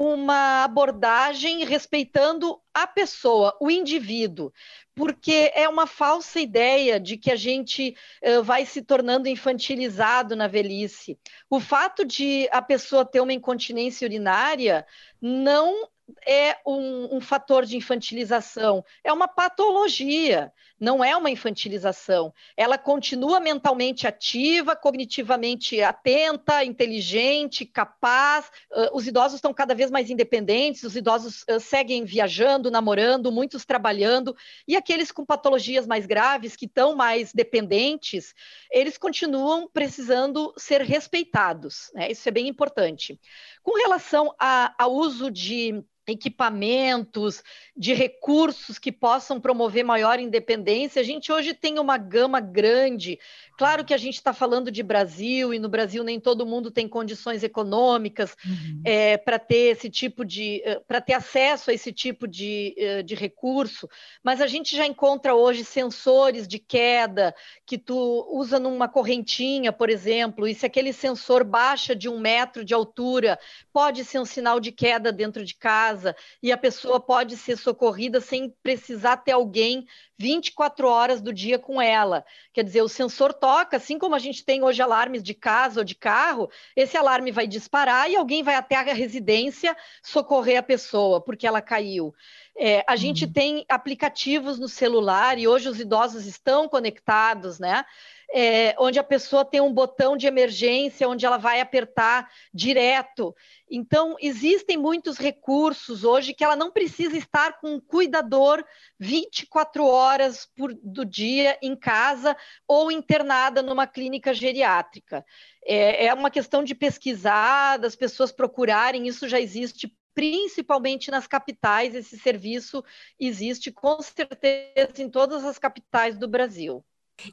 uma 0.00 0.64
abordagem 0.64 1.62
respeitando 1.66 2.58
a 2.72 2.86
pessoa, 2.86 3.54
o 3.60 3.70
indivíduo, 3.70 4.50
porque 4.94 5.52
é 5.54 5.68
uma 5.68 5.86
falsa 5.86 6.40
ideia 6.40 6.98
de 6.98 7.18
que 7.18 7.30
a 7.30 7.36
gente 7.36 7.94
uh, 8.24 8.42
vai 8.42 8.64
se 8.64 8.80
tornando 8.80 9.28
infantilizado 9.28 10.34
na 10.34 10.48
velhice. 10.48 11.18
O 11.50 11.60
fato 11.60 12.02
de 12.02 12.48
a 12.50 12.62
pessoa 12.62 13.04
ter 13.04 13.20
uma 13.20 13.34
incontinência 13.34 14.06
urinária 14.06 14.86
não 15.20 15.86
é 16.26 16.56
um, 16.66 17.16
um, 17.16 17.20
fator 17.20 17.64
de 17.64 17.76
infantilização, 17.76 18.84
é 19.04 19.12
uma 19.12 19.28
patologia, 19.28 20.52
não 20.78 21.04
é 21.04 21.14
uma 21.16 21.30
infantilização. 21.30 22.32
Ela 22.56 22.78
continua 22.78 23.38
mentalmente 23.38 24.06
ativa, 24.06 24.74
cognitivamente 24.74 25.82
atenta, 25.82 26.64
inteligente, 26.64 27.66
capaz. 27.66 28.50
Uh, 28.70 28.96
os 28.96 29.06
idosos 29.06 29.36
estão 29.36 29.52
cada 29.52 29.74
vez 29.74 29.90
mais 29.90 30.08
independentes, 30.08 30.82
os 30.82 30.96
idosos 30.96 31.42
uh, 31.42 31.60
seguem 31.60 32.04
viajando, 32.04 32.70
namorando, 32.70 33.30
muitos 33.30 33.64
trabalhando, 33.64 34.34
e 34.66 34.76
aqueles 34.76 35.12
com 35.12 35.24
patologias 35.24 35.86
mais 35.86 36.06
graves, 36.06 36.56
que 36.56 36.66
estão 36.66 36.96
mais 36.96 37.32
dependentes, 37.32 38.34
eles 38.70 38.96
continuam 38.96 39.68
precisando 39.68 40.52
ser 40.56 40.80
respeitados. 40.82 41.90
Né? 41.94 42.10
Isso 42.10 42.28
é 42.28 42.32
bem 42.32 42.48
importante. 42.48 43.20
Com 43.62 43.76
relação 43.76 44.34
ao 44.38 44.92
uso 44.92 45.30
de 45.30 45.84
equipamentos, 46.10 47.42
de 47.76 47.94
recursos 47.94 48.78
que 48.78 48.92
possam 48.92 49.40
promover 49.40 49.84
maior 49.84 50.18
independência. 50.18 51.00
A 51.00 51.04
gente 51.04 51.32
hoje 51.32 51.54
tem 51.54 51.78
uma 51.78 51.96
gama 51.96 52.40
grande. 52.40 53.18
Claro 53.56 53.84
que 53.84 53.94
a 53.94 53.98
gente 53.98 54.14
está 54.14 54.32
falando 54.32 54.70
de 54.70 54.82
Brasil, 54.82 55.52
e 55.54 55.58
no 55.58 55.68
Brasil 55.68 56.02
nem 56.02 56.18
todo 56.18 56.46
mundo 56.46 56.70
tem 56.70 56.88
condições 56.88 57.42
econômicas 57.42 58.36
uhum. 58.44 58.82
é, 58.84 59.16
para 59.16 59.38
ter 59.38 59.72
esse 59.72 59.88
tipo 59.88 60.24
de 60.24 60.62
eh, 60.64 60.80
para 60.86 61.00
ter 61.00 61.12
acesso 61.12 61.70
a 61.70 61.74
esse 61.74 61.92
tipo 61.92 62.26
de, 62.26 62.74
eh, 62.76 63.02
de 63.02 63.14
recurso, 63.14 63.88
mas 64.22 64.40
a 64.40 64.46
gente 64.46 64.76
já 64.76 64.86
encontra 64.86 65.34
hoje 65.34 65.64
sensores 65.64 66.48
de 66.48 66.58
queda 66.58 67.34
que 67.66 67.76
tu 67.76 68.26
usa 68.30 68.58
numa 68.58 68.88
correntinha, 68.88 69.72
por 69.72 69.90
exemplo, 69.90 70.48
e 70.48 70.54
se 70.54 70.64
aquele 70.66 70.92
sensor 70.92 71.44
baixa 71.44 71.94
de 71.94 72.08
um 72.08 72.18
metro 72.18 72.64
de 72.64 72.74
altura, 72.74 73.38
pode 73.72 74.04
ser 74.04 74.18
um 74.18 74.24
sinal 74.24 74.58
de 74.58 74.72
queda 74.72 75.12
dentro 75.12 75.44
de 75.44 75.54
casa 75.54 75.99
casa 76.00 76.16
e 76.42 76.50
a 76.50 76.56
pessoa 76.56 76.98
pode 76.98 77.36
ser 77.36 77.56
socorrida 77.56 78.20
sem 78.20 78.50
precisar 78.62 79.18
ter 79.18 79.32
alguém 79.32 79.86
24 80.18 80.88
horas 80.88 81.20
do 81.20 81.32
dia 81.32 81.58
com 81.58 81.80
ela. 81.80 82.24
Quer 82.52 82.64
dizer, 82.64 82.82
o 82.82 82.88
sensor 82.88 83.32
toca, 83.32 83.76
assim 83.76 83.98
como 83.98 84.14
a 84.14 84.18
gente 84.18 84.44
tem 84.44 84.62
hoje 84.62 84.82
alarmes 84.82 85.22
de 85.22 85.34
casa 85.34 85.80
ou 85.80 85.84
de 85.84 85.94
carro, 85.94 86.50
esse 86.74 86.96
alarme 86.96 87.30
vai 87.30 87.46
disparar 87.46 88.10
e 88.10 88.16
alguém 88.16 88.42
vai 88.42 88.54
até 88.54 88.76
a 88.76 88.82
residência 88.82 89.76
socorrer 90.02 90.58
a 90.58 90.62
pessoa 90.62 91.20
porque 91.20 91.46
ela 91.46 91.60
caiu. 91.60 92.14
É, 92.56 92.84
a 92.86 92.96
gente 92.96 93.24
uhum. 93.24 93.32
tem 93.32 93.64
aplicativos 93.68 94.58
no 94.58 94.68
celular 94.68 95.38
e 95.38 95.46
hoje 95.46 95.68
os 95.68 95.80
idosos 95.80 96.26
estão 96.26 96.68
conectados, 96.68 97.58
né? 97.58 97.84
É, 98.32 98.76
onde 98.78 98.96
a 98.96 99.02
pessoa 99.02 99.44
tem 99.44 99.60
um 99.60 99.72
botão 99.72 100.16
de 100.16 100.26
emergência, 100.26 101.08
onde 101.08 101.26
ela 101.26 101.36
vai 101.36 101.60
apertar 101.60 102.30
direto. 102.54 103.34
Então, 103.68 104.16
existem 104.20 104.76
muitos 104.76 105.18
recursos 105.18 106.04
hoje 106.04 106.32
que 106.32 106.44
ela 106.44 106.54
não 106.54 106.70
precisa 106.70 107.16
estar 107.16 107.60
com 107.60 107.74
um 107.74 107.80
cuidador 107.80 108.64
24 109.00 109.84
horas 109.84 110.46
por, 110.56 110.72
do 110.74 111.04
dia 111.04 111.58
em 111.60 111.74
casa 111.74 112.36
ou 112.68 112.90
internada 112.92 113.62
numa 113.62 113.86
clínica 113.86 114.32
geriátrica. 114.32 115.24
É, 115.64 116.06
é 116.06 116.14
uma 116.14 116.30
questão 116.30 116.62
de 116.62 116.74
pesquisar, 116.74 117.78
das 117.78 117.96
pessoas 117.96 118.30
procurarem, 118.30 119.08
isso 119.08 119.28
já 119.28 119.40
existe 119.40 119.92
principalmente 120.14 121.10
nas 121.10 121.26
capitais, 121.26 121.94
esse 121.94 122.18
serviço 122.18 122.84
existe 123.18 123.70
com 123.70 124.00
certeza 124.02 125.02
em 125.02 125.08
todas 125.08 125.44
as 125.44 125.58
capitais 125.58 126.18
do 126.18 126.28
Brasil. 126.28 126.84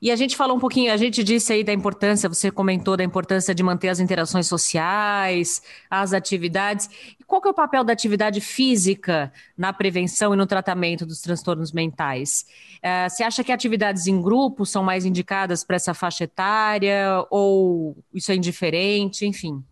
E 0.02 0.12
a 0.12 0.16
gente 0.16 0.36
falou 0.36 0.58
um 0.58 0.60
pouquinho, 0.60 0.92
a 0.92 0.98
gente 0.98 1.24
disse 1.24 1.54
aí 1.54 1.64
da 1.64 1.74
importância, 1.74 2.30
você 2.30 2.52
comentou 2.52 2.98
da 2.98 3.04
importância 3.04 3.54
de 3.54 3.64
manter 3.64 3.90
as 3.90 4.00
interações 4.00 4.48
sociais, 4.48 5.62
as 5.90 6.14
atividades. 6.14 6.90
E 7.20 7.24
qual 7.24 7.42
que 7.42 7.48
é 7.48 7.52
o 7.52 7.54
papel 7.54 7.84
da 7.84 7.94
atividade 7.94 8.42
física 8.42 9.32
na 9.58 9.72
prevenção 9.74 10.34
e 10.34 10.38
no 10.38 10.46
tratamento 10.46 11.06
dos 11.06 11.22
transtornos 11.22 11.72
mentais? 11.72 12.46
Uh, 12.78 13.10
você 13.10 13.24
acha 13.24 13.44
que 13.44 13.52
atividades 13.52 14.08
em 14.08 14.22
grupo 14.22 14.66
são 14.66 14.84
mais 14.84 15.06
indicadas 15.06 15.64
para 15.64 15.76
essa 15.76 15.94
faixa 15.94 16.24
etária 16.24 17.26
ou 17.30 17.98
isso 18.14 18.32
é 18.32 18.36
indiferente, 18.36 19.26
enfim? 19.26 19.64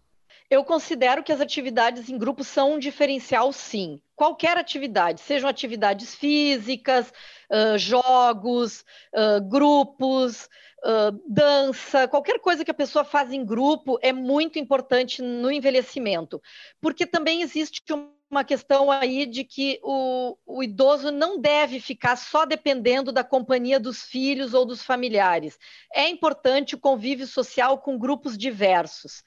Eu 0.49 0.63
considero 0.63 1.23
que 1.23 1.31
as 1.31 1.41
atividades 1.41 2.09
em 2.09 2.17
grupo 2.17 2.43
são 2.43 2.73
um 2.73 2.79
diferencial, 2.79 3.51
sim. 3.51 3.99
Qualquer 4.15 4.57
atividade, 4.57 5.21
sejam 5.21 5.49
atividades 5.49 6.13
físicas, 6.15 7.11
uh, 7.51 7.77
jogos, 7.77 8.85
uh, 9.13 9.41
grupos, 9.49 10.47
uh, 10.85 11.19
dança, 11.27 12.07
qualquer 12.07 12.39
coisa 12.39 12.63
que 12.63 12.71
a 12.71 12.75
pessoa 12.75 13.03
faz 13.03 13.33
em 13.33 13.43
grupo 13.43 13.97
é 14.01 14.13
muito 14.13 14.59
importante 14.59 15.21
no 15.21 15.51
envelhecimento, 15.51 16.41
porque 16.79 17.05
também 17.05 17.41
existe 17.41 17.81
uma 18.29 18.43
questão 18.43 18.91
aí 18.91 19.25
de 19.25 19.43
que 19.43 19.79
o, 19.83 20.37
o, 20.45 20.63
idoso 20.63 21.11
não 21.11 21.39
deve 21.39 21.79
ficar 21.79 22.15
só 22.15 22.45
dependendo 22.45 23.11
da 23.11 23.23
companhia 23.23 23.79
dos 23.79 24.03
filhos 24.03 24.53
ou 24.53 24.65
dos 24.65 24.81
familiares. 24.81 25.57
É 25.93 26.09
importante 26.09 26.75
o 26.75 26.79
convívio 26.79 27.27
social 27.27 27.77
com 27.79 27.97
grupos 27.97 28.37
diversos. 28.37 29.23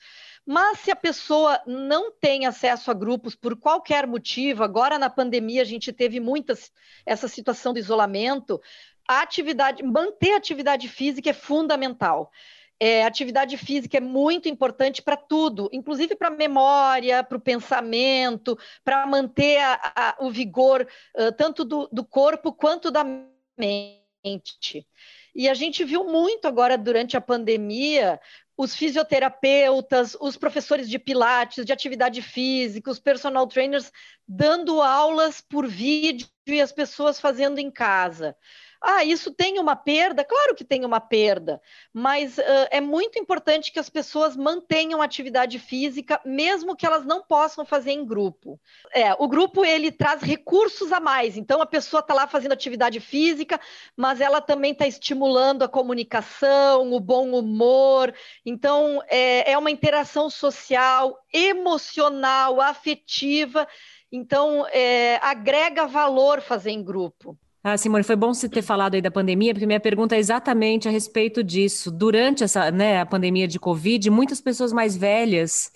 Mas 0.50 0.78
se 0.78 0.90
a 0.90 0.96
pessoa 0.96 1.60
não 1.66 2.10
tem 2.10 2.46
acesso 2.46 2.90
a 2.90 2.94
grupos 2.94 3.34
por 3.34 3.54
qualquer 3.54 4.06
motivo, 4.06 4.64
agora 4.64 4.98
na 4.98 5.10
pandemia 5.10 5.60
a 5.60 5.64
gente 5.64 5.92
teve 5.92 6.18
muitas 6.20 6.72
essa 7.04 7.28
situação 7.28 7.74
do 7.74 7.78
isolamento, 7.78 8.58
a 9.06 9.20
atividade, 9.20 9.82
manter 9.82 10.32
a 10.32 10.38
atividade 10.38 10.88
física 10.88 11.28
é 11.28 11.34
fundamental. 11.34 12.32
É, 12.80 13.04
atividade 13.04 13.58
física 13.58 13.98
é 13.98 14.00
muito 14.00 14.48
importante 14.48 15.02
para 15.02 15.18
tudo, 15.18 15.68
inclusive 15.70 16.16
para 16.16 16.28
a 16.28 16.30
memória, 16.30 17.22
para 17.22 17.36
o 17.36 17.40
pensamento, 17.42 18.58
para 18.82 19.06
manter 19.06 19.58
a, 19.58 19.92
a, 19.94 20.16
o 20.20 20.30
vigor 20.30 20.88
uh, 21.14 21.30
tanto 21.36 21.62
do, 21.62 21.90
do 21.92 22.02
corpo 22.02 22.54
quanto 22.54 22.90
da 22.90 23.04
mente. 23.04 24.86
E 25.34 25.46
a 25.46 25.52
gente 25.52 25.84
viu 25.84 26.04
muito 26.04 26.48
agora 26.48 26.78
durante 26.78 27.18
a 27.18 27.20
pandemia 27.20 28.18
os 28.58 28.74
fisioterapeutas, 28.74 30.16
os 30.20 30.36
professores 30.36 30.90
de 30.90 30.98
pilates, 30.98 31.64
de 31.64 31.72
atividade 31.72 32.20
física, 32.20 32.90
os 32.90 32.98
personal 32.98 33.46
trainers 33.46 33.92
dando 34.26 34.82
aulas 34.82 35.40
por 35.40 35.68
vídeo 35.68 36.26
e 36.44 36.60
as 36.60 36.72
pessoas 36.72 37.20
fazendo 37.20 37.60
em 37.60 37.70
casa. 37.70 38.36
Ah, 38.80 39.04
isso 39.04 39.32
tem 39.32 39.58
uma 39.58 39.74
perda? 39.74 40.24
Claro 40.24 40.54
que 40.54 40.64
tem 40.64 40.84
uma 40.84 41.00
perda, 41.00 41.60
mas 41.92 42.38
uh, 42.38 42.42
é 42.70 42.80
muito 42.80 43.18
importante 43.18 43.72
que 43.72 43.78
as 43.78 43.90
pessoas 43.90 44.36
mantenham 44.36 45.02
atividade 45.02 45.58
física, 45.58 46.20
mesmo 46.24 46.76
que 46.76 46.86
elas 46.86 47.04
não 47.04 47.20
possam 47.20 47.66
fazer 47.66 47.90
em 47.90 48.04
grupo. 48.04 48.60
É, 48.94 49.12
o 49.18 49.26
grupo 49.26 49.64
ele 49.64 49.90
traz 49.90 50.22
recursos 50.22 50.92
a 50.92 51.00
mais, 51.00 51.36
então 51.36 51.60
a 51.60 51.66
pessoa 51.66 52.00
está 52.00 52.14
lá 52.14 52.28
fazendo 52.28 52.52
atividade 52.52 53.00
física, 53.00 53.60
mas 53.96 54.20
ela 54.20 54.40
também 54.40 54.70
está 54.70 54.86
estimulando 54.86 55.64
a 55.64 55.68
comunicação, 55.68 56.92
o 56.92 57.00
bom 57.00 57.32
humor. 57.32 58.14
Então 58.46 59.02
é, 59.08 59.50
é 59.52 59.58
uma 59.58 59.72
interação 59.72 60.30
social, 60.30 61.18
emocional, 61.32 62.60
afetiva. 62.60 63.66
Então, 64.10 64.66
é, 64.68 65.16
agrega 65.16 65.86
valor 65.86 66.40
fazer 66.40 66.70
em 66.70 66.82
grupo. 66.82 67.36
Ah, 67.62 67.76
Simone, 67.76 68.04
foi 68.04 68.16
bom 68.16 68.32
você 68.32 68.48
ter 68.48 68.62
falado 68.62 68.94
aí 68.94 69.02
da 69.02 69.10
pandemia, 69.10 69.52
porque 69.52 69.66
minha 69.66 69.80
pergunta 69.80 70.14
é 70.14 70.18
exatamente 70.18 70.88
a 70.88 70.90
respeito 70.90 71.42
disso. 71.42 71.90
Durante 71.90 72.44
essa, 72.44 72.70
né, 72.70 73.00
a 73.00 73.06
pandemia 73.06 73.48
de 73.48 73.58
Covid, 73.58 74.08
muitas 74.10 74.40
pessoas 74.40 74.72
mais 74.72 74.96
velhas 74.96 75.70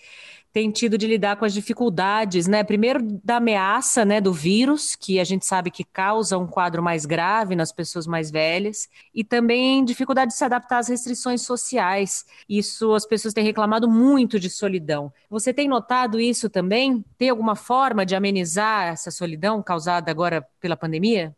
têm 0.53 0.71
tido 0.71 0.97
de 0.99 1.07
lidar 1.07 1.37
com 1.37 1.45
as 1.45 1.53
dificuldades, 1.53 2.47
né? 2.47 2.63
Primeiro 2.63 3.01
da 3.25 3.37
ameaça, 3.37 4.05
né, 4.05 4.21
do 4.21 4.33
vírus, 4.33 4.95
que 4.95 5.19
a 5.19 5.25
gente 5.25 5.47
sabe 5.47 5.71
que 5.71 5.83
causa 5.83 6.39
um 6.39 6.47
quadro 6.47 6.83
mais 6.83 7.05
grave 7.07 7.57
nas 7.57 7.73
pessoas 7.73 8.07
mais 8.07 8.31
velhas, 8.31 8.89
e 9.15 9.25
também 9.25 9.85
dificuldade 9.85 10.33
de 10.33 10.37
se 10.39 10.45
adaptar 10.45 10.79
às 10.79 10.89
restrições 10.89 11.43
sociais. 11.43 12.25
Isso 12.49 12.95
as 12.95 13.07
pessoas 13.07 13.35
têm 13.35 13.45
reclamado 13.45 13.89
muito 13.91 14.39
de 14.39 14.51
solidão. 14.51 15.13
Você 15.29 15.53
tem 15.55 15.69
notado 15.69 16.21
isso 16.21 16.49
também? 16.51 17.05
Tem 17.19 17.31
alguma 17.31 17.57
forma 17.57 18.05
de 18.07 18.15
amenizar 18.15 18.89
essa 18.89 19.11
solidão 19.11 19.63
causada 19.63 20.11
agora 20.11 20.47
pela 20.61 20.77
pandemia? 20.77 21.35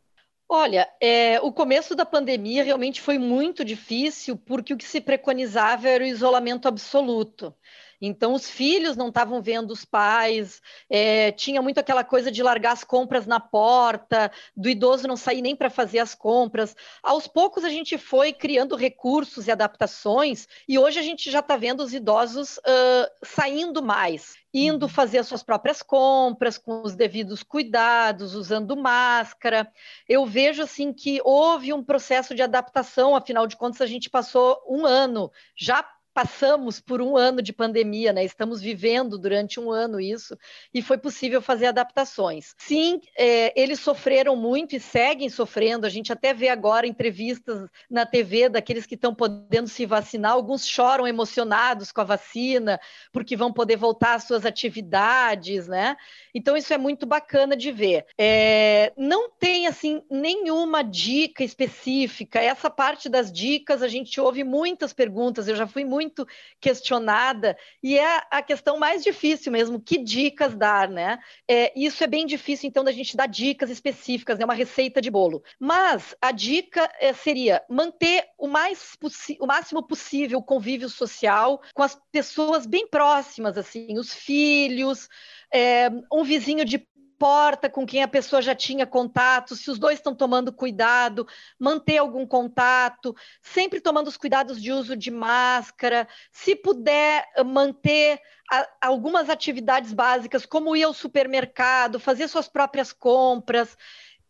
Olha, 0.48 0.88
é, 1.00 1.38
o 1.40 1.52
começo 1.52 1.94
da 1.94 2.04
pandemia 2.06 2.62
realmente 2.64 3.00
foi 3.00 3.18
muito 3.18 3.64
difícil, 3.64 4.36
porque 4.36 4.72
o 4.74 4.76
que 4.76 4.84
se 4.84 5.00
preconizava 5.00 5.88
era 5.88 6.04
o 6.04 6.06
isolamento 6.06 6.68
absoluto. 6.68 7.54
Então, 8.06 8.34
os 8.34 8.50
filhos 8.50 8.96
não 8.96 9.08
estavam 9.08 9.40
vendo 9.40 9.70
os 9.70 9.84
pais, 9.84 10.60
é, 10.90 11.32
tinha 11.32 11.62
muito 11.62 11.78
aquela 11.78 12.04
coisa 12.04 12.30
de 12.30 12.42
largar 12.42 12.72
as 12.72 12.84
compras 12.84 13.26
na 13.26 13.40
porta, 13.40 14.30
do 14.56 14.68
idoso 14.68 15.08
não 15.08 15.16
sair 15.16 15.40
nem 15.40 15.56
para 15.56 15.70
fazer 15.70 15.98
as 15.98 16.14
compras. 16.14 16.76
Aos 17.02 17.26
poucos, 17.26 17.64
a 17.64 17.68
gente 17.68 17.96
foi 17.96 18.32
criando 18.32 18.76
recursos 18.76 19.46
e 19.46 19.50
adaptações, 19.50 20.46
e 20.68 20.78
hoje 20.78 20.98
a 20.98 21.02
gente 21.02 21.30
já 21.30 21.40
está 21.40 21.56
vendo 21.56 21.80
os 21.80 21.94
idosos 21.94 22.58
uh, 22.58 23.10
saindo 23.22 23.82
mais 23.82 24.34
indo 24.54 24.84
uhum. 24.84 24.88
fazer 24.88 25.18
as 25.18 25.26
suas 25.26 25.42
próprias 25.42 25.82
compras 25.82 26.56
com 26.56 26.82
os 26.82 26.94
devidos 26.94 27.42
cuidados, 27.42 28.36
usando 28.36 28.76
máscara. 28.76 29.68
Eu 30.08 30.24
vejo 30.24 30.62
assim 30.62 30.92
que 30.92 31.20
houve 31.24 31.72
um 31.72 31.82
processo 31.82 32.36
de 32.36 32.42
adaptação, 32.42 33.16
afinal 33.16 33.48
de 33.48 33.56
contas 33.56 33.80
a 33.80 33.86
gente 33.86 34.08
passou 34.08 34.62
um 34.68 34.86
ano 34.86 35.32
já 35.56 35.82
passamos 36.14 36.80
por 36.80 37.02
um 37.02 37.16
ano 37.16 37.42
de 37.42 37.52
pandemia, 37.52 38.12
né? 38.12 38.24
Estamos 38.24 38.62
vivendo 38.62 39.18
durante 39.18 39.58
um 39.58 39.70
ano 39.70 40.00
isso 40.00 40.38
e 40.72 40.80
foi 40.80 40.96
possível 40.96 41.42
fazer 41.42 41.66
adaptações. 41.66 42.54
Sim, 42.56 43.00
é, 43.18 43.52
eles 43.60 43.80
sofreram 43.80 44.36
muito 44.36 44.76
e 44.76 44.80
seguem 44.80 45.28
sofrendo. 45.28 45.84
A 45.84 45.90
gente 45.90 46.12
até 46.12 46.32
vê 46.32 46.48
agora 46.48 46.86
entrevistas 46.86 47.68
na 47.90 48.06
TV 48.06 48.48
daqueles 48.48 48.86
que 48.86 48.94
estão 48.94 49.12
podendo 49.12 49.68
se 49.68 49.84
vacinar. 49.84 50.32
Alguns 50.32 50.66
choram 50.66 51.06
emocionados 51.06 51.90
com 51.90 52.00
a 52.00 52.04
vacina 52.04 52.80
porque 53.12 53.36
vão 53.36 53.52
poder 53.52 53.76
voltar 53.76 54.14
às 54.14 54.24
suas 54.24 54.46
atividades, 54.46 55.66
né? 55.66 55.96
Então 56.32 56.56
isso 56.56 56.72
é 56.72 56.78
muito 56.78 57.06
bacana 57.06 57.56
de 57.56 57.72
ver. 57.72 58.06
É, 58.16 58.92
não 58.96 59.28
tem 59.30 59.66
assim 59.66 60.00
nenhuma 60.08 60.82
dica 60.82 61.42
específica. 61.42 62.38
Essa 62.38 62.70
parte 62.70 63.08
das 63.08 63.32
dicas 63.32 63.82
a 63.82 63.88
gente 63.88 64.20
ouve 64.20 64.44
muitas 64.44 64.92
perguntas. 64.92 65.48
Eu 65.48 65.56
já 65.56 65.66
fui 65.66 65.84
muito 65.84 66.03
muito 66.04 66.26
questionada 66.60 67.56
e 67.82 67.98
é 67.98 68.22
a 68.30 68.42
questão 68.42 68.78
mais 68.78 69.02
difícil 69.02 69.50
mesmo, 69.50 69.80
que 69.80 69.98
dicas 69.98 70.54
dar, 70.54 70.88
né? 70.88 71.18
É, 71.48 71.72
isso 71.78 72.04
é 72.04 72.06
bem 72.06 72.26
difícil, 72.26 72.68
então, 72.68 72.84
da 72.84 72.92
gente 72.92 73.16
dar 73.16 73.26
dicas 73.26 73.70
específicas, 73.70 74.38
né? 74.38 74.44
Uma 74.44 74.54
receita 74.54 75.00
de 75.00 75.10
bolo. 75.10 75.42
Mas 75.58 76.14
a 76.20 76.30
dica 76.30 76.90
é, 77.00 77.12
seria 77.12 77.62
manter 77.68 78.24
o, 78.38 78.46
mais 78.46 78.96
o 79.40 79.46
máximo 79.46 79.82
possível 79.82 80.38
o 80.38 80.42
convívio 80.42 80.88
social 80.88 81.60
com 81.74 81.82
as 81.82 81.98
pessoas 82.12 82.66
bem 82.66 82.86
próximas, 82.86 83.56
assim, 83.56 83.98
os 83.98 84.12
filhos, 84.12 85.08
é, 85.52 85.88
um 86.12 86.24
vizinho 86.24 86.64
de 86.64 86.86
importa 87.24 87.70
com 87.70 87.86
quem 87.86 88.02
a 88.02 88.08
pessoa 88.08 88.42
já 88.42 88.54
tinha 88.54 88.86
contato, 88.86 89.56
se 89.56 89.70
os 89.70 89.78
dois 89.78 89.98
estão 89.98 90.14
tomando 90.14 90.52
cuidado, 90.52 91.26
manter 91.58 91.96
algum 91.96 92.26
contato, 92.26 93.16
sempre 93.40 93.80
tomando 93.80 94.08
os 94.08 94.16
cuidados 94.18 94.60
de 94.60 94.70
uso 94.70 94.94
de 94.94 95.10
máscara, 95.10 96.06
se 96.30 96.54
puder 96.54 97.26
eh, 97.34 97.42
manter 97.42 98.20
a, 98.52 98.68
algumas 98.82 99.30
atividades 99.30 99.94
básicas, 99.94 100.44
como 100.44 100.76
ir 100.76 100.82
ao 100.82 100.92
supermercado, 100.92 101.98
fazer 101.98 102.28
suas 102.28 102.46
próprias 102.46 102.92
compras 102.92 103.74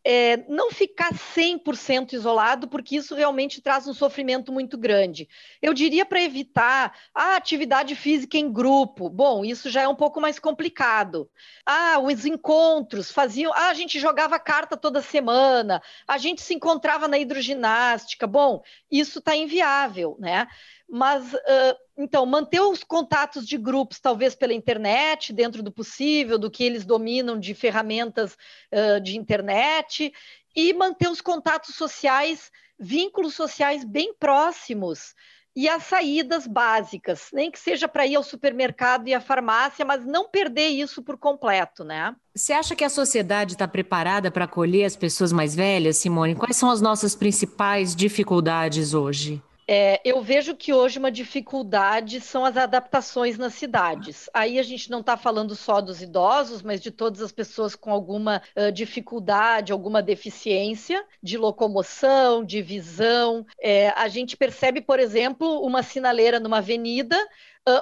é, 0.04 0.36
não 0.48 0.70
ficar 0.70 1.14
100% 1.14 2.12
isolado, 2.12 2.68
porque 2.68 2.96
isso 2.96 3.14
realmente 3.14 3.62
traz 3.62 3.88
um 3.88 3.94
sofrimento 3.94 4.52
muito 4.52 4.76
grande. 4.76 5.26
Eu 5.62 5.72
diria 5.72 6.04
para 6.04 6.22
evitar 6.22 6.94
a 7.14 7.36
atividade 7.36 7.94
física 7.96 8.36
em 8.36 8.52
grupo. 8.52 9.08
Bom, 9.08 9.44
isso 9.44 9.70
já 9.70 9.82
é 9.82 9.88
um 9.88 9.94
pouco 9.94 10.20
mais 10.20 10.38
complicado. 10.38 11.30
Ah, 11.64 11.98
os 11.98 12.26
encontros 12.26 13.10
faziam. 13.10 13.52
Ah, 13.54 13.68
a 13.68 13.74
gente 13.74 13.98
jogava 13.98 14.38
carta 14.38 14.76
toda 14.76 15.00
semana, 15.00 15.82
a 16.06 16.18
gente 16.18 16.42
se 16.42 16.52
encontrava 16.52 17.08
na 17.08 17.18
hidroginástica. 17.18 18.26
Bom, 18.26 18.62
isso 18.90 19.20
está 19.20 19.34
inviável, 19.34 20.16
né? 20.20 20.46
Mas, 20.88 21.32
uh, 21.32 21.76
então, 21.96 22.24
manter 22.26 22.60
os 22.60 22.84
contatos 22.84 23.46
de 23.46 23.56
grupos, 23.56 23.98
talvez 23.98 24.34
pela 24.34 24.52
internet, 24.52 25.32
dentro 25.32 25.62
do 25.62 25.72
possível, 25.72 26.38
do 26.38 26.50
que 26.50 26.62
eles 26.62 26.84
dominam 26.84 27.38
de 27.38 27.54
ferramentas 27.54 28.36
uh, 28.72 29.00
de 29.00 29.16
internet, 29.16 30.12
e 30.54 30.72
manter 30.72 31.08
os 31.08 31.20
contatos 31.20 31.74
sociais, 31.74 32.50
vínculos 32.78 33.34
sociais 33.34 33.84
bem 33.84 34.14
próximos, 34.14 35.14
e 35.56 35.68
as 35.68 35.84
saídas 35.84 36.46
básicas, 36.46 37.28
nem 37.32 37.50
que 37.50 37.58
seja 37.58 37.86
para 37.86 38.06
ir 38.06 38.16
ao 38.16 38.24
supermercado 38.24 39.06
e 39.06 39.14
à 39.14 39.20
farmácia, 39.20 39.84
mas 39.84 40.04
não 40.04 40.28
perder 40.28 40.68
isso 40.68 41.00
por 41.00 41.16
completo, 41.16 41.84
né? 41.84 42.14
Você 42.34 42.52
acha 42.52 42.74
que 42.74 42.82
a 42.82 42.90
sociedade 42.90 43.52
está 43.52 43.68
preparada 43.68 44.32
para 44.32 44.46
acolher 44.46 44.84
as 44.84 44.96
pessoas 44.96 45.32
mais 45.32 45.54
velhas, 45.54 45.96
Simone? 45.96 46.34
Quais 46.34 46.56
são 46.56 46.70
as 46.70 46.80
nossas 46.80 47.14
principais 47.14 47.94
dificuldades 47.94 48.94
hoje? 48.94 49.40
É, 49.66 50.00
eu 50.04 50.22
vejo 50.22 50.54
que 50.54 50.72
hoje 50.72 50.98
uma 50.98 51.10
dificuldade 51.10 52.20
são 52.20 52.44
as 52.44 52.56
adaptações 52.56 53.38
nas 53.38 53.54
cidades. 53.54 54.28
Aí 54.34 54.58
a 54.58 54.62
gente 54.62 54.90
não 54.90 55.00
está 55.00 55.16
falando 55.16 55.54
só 55.54 55.80
dos 55.80 56.02
idosos, 56.02 56.62
mas 56.62 56.80
de 56.80 56.90
todas 56.90 57.22
as 57.22 57.32
pessoas 57.32 57.74
com 57.74 57.90
alguma 57.90 58.42
uh, 58.56 58.70
dificuldade, 58.70 59.72
alguma 59.72 60.02
deficiência 60.02 61.04
de 61.22 61.38
locomoção, 61.38 62.44
de 62.44 62.60
visão. 62.60 63.46
É, 63.60 63.88
a 63.90 64.08
gente 64.08 64.36
percebe, 64.36 64.80
por 64.80 64.98
exemplo, 64.98 65.60
uma 65.60 65.82
sinaleira 65.82 66.38
numa 66.38 66.58
avenida 66.58 67.18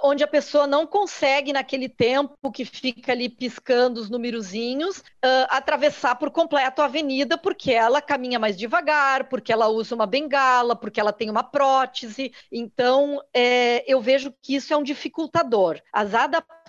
onde 0.03 0.23
a 0.23 0.29
pessoa 0.29 0.67
não 0.67 0.87
consegue, 0.87 1.53
naquele 1.53 1.89
tempo 1.89 2.53
que 2.53 2.65
fica 2.65 3.13
ali 3.13 3.29
piscando 3.29 4.01
os 4.01 4.09
numerozinhos, 4.09 4.99
uh, 4.99 5.47
atravessar 5.49 6.15
por 6.17 6.31
completo 6.31 6.81
a 6.83 6.85
avenida, 6.85 7.37
porque 7.37 7.73
ela 7.73 8.01
caminha 8.01 8.39
mais 8.39 8.57
devagar, 8.57 9.29
porque 9.29 9.53
ela 9.53 9.69
usa 9.69 9.95
uma 9.95 10.07
bengala, 10.07 10.77
porque 10.77 11.01
ela 11.01 11.13
tem 11.13 11.29
uma 11.29 11.43
prótese. 11.43 12.33
Então, 12.51 13.21
é, 13.35 13.85
eu 13.91 14.01
vejo 14.01 14.33
que 14.41 14.55
isso 14.55 14.73
é 14.73 14.77
um 14.77 14.83
dificultador. 14.83 15.81
As 15.93 16.15
adaptações 16.15 16.62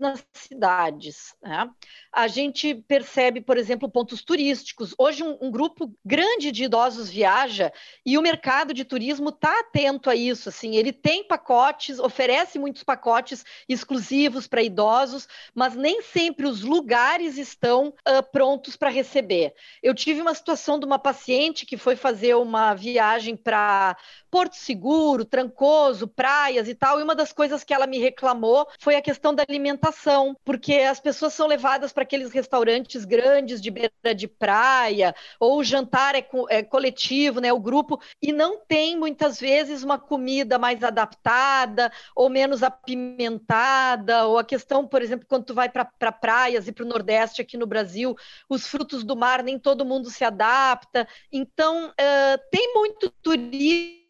nas 0.00 0.24
cidades. 0.32 1.34
Né? 1.42 1.70
a 2.14 2.28
gente 2.28 2.74
percebe, 2.74 3.40
por 3.40 3.58
exemplo, 3.58 3.90
pontos 3.90 4.22
turísticos. 4.22 4.94
Hoje, 4.96 5.24
um, 5.24 5.36
um, 5.40 5.50
grupo 5.50 5.92
grande 6.04 6.52
de 6.52 6.64
idosos 6.64 7.10
viaja 7.10 7.72
e 8.06 8.16
o 8.16 8.22
mercado 8.22 8.72
de 8.72 8.84
turismo 8.84 9.30
está 9.30 9.60
atento 9.60 10.08
a 10.08 10.14
isso. 10.14 10.48
Assim, 10.48 10.76
ele 10.76 10.92
tem 10.92 11.26
pacotes, 11.26 11.98
oferece 11.98 12.56
muitos 12.56 12.84
pacotes 12.84 13.44
exclusivos 13.68 14.46
para 14.46 14.62
idosos, 14.62 15.26
mas 15.52 15.74
nem 15.74 16.02
sempre 16.02 16.46
os 16.46 16.62
lugares 16.62 17.36
estão 17.36 17.88
uh, 17.88 18.22
prontos 18.30 18.76
para 18.76 18.90
receber. 18.90 19.52
Eu 19.82 19.92
tive 19.92 20.20
uma 20.20 20.34
situação 20.34 20.78
de 20.78 20.86
uma 20.86 21.00
paciente 21.00 21.66
que 21.66 21.76
foi 21.76 21.96
fazer 21.96 22.36
uma 22.36 22.74
viagem 22.74 23.36
para 23.36 23.96
Porto 24.30 24.54
Seguro, 24.54 25.24
Trancoso, 25.24 26.06
praias 26.06 26.68
e 26.68 26.74
tal, 26.74 27.00
e 27.00 27.02
uma 27.02 27.14
das 27.14 27.32
coisas 27.32 27.64
que 27.64 27.74
ela 27.74 27.88
me 27.88 27.98
reclamou 27.98 28.68
foi 28.78 28.94
a 28.94 29.02
questão 29.04 29.34
da 29.34 29.44
alimentação, 29.46 30.34
porque 30.44 30.74
as 30.74 30.98
pessoas 30.98 31.34
são 31.34 31.46
levadas 31.46 31.92
para 31.92 32.02
aqueles 32.02 32.32
restaurantes 32.32 33.04
grandes 33.04 33.60
de 33.60 33.70
beira 33.70 34.14
de 34.14 34.26
praia, 34.26 35.14
ou 35.38 35.58
o 35.58 35.64
jantar 35.64 36.14
é, 36.14 36.26
é 36.48 36.62
coletivo, 36.62 37.40
né, 37.40 37.52
o 37.52 37.60
grupo, 37.60 38.00
e 38.20 38.32
não 38.32 38.58
tem 38.66 38.98
muitas 38.98 39.38
vezes 39.38 39.82
uma 39.82 39.98
comida 39.98 40.58
mais 40.58 40.82
adaptada 40.82 41.92
ou 42.16 42.30
menos 42.30 42.62
apimentada, 42.62 44.26
ou 44.26 44.38
a 44.38 44.44
questão, 44.44 44.86
por 44.86 45.02
exemplo, 45.02 45.26
quando 45.28 45.44
tu 45.44 45.54
vai 45.54 45.68
para 45.68 45.84
pra 45.84 46.10
praias 46.10 46.66
e 46.66 46.72
para 46.72 46.84
o 46.84 46.88
Nordeste 46.88 47.42
aqui 47.42 47.56
no 47.56 47.66
Brasil, 47.66 48.16
os 48.48 48.66
frutos 48.66 49.04
do 49.04 49.14
mar 49.14 49.42
nem 49.42 49.58
todo 49.58 49.84
mundo 49.84 50.08
se 50.08 50.24
adapta. 50.24 51.06
Então, 51.30 51.88
uh, 51.88 52.50
tem 52.50 52.72
muito 52.72 53.10
turismo 53.22 54.03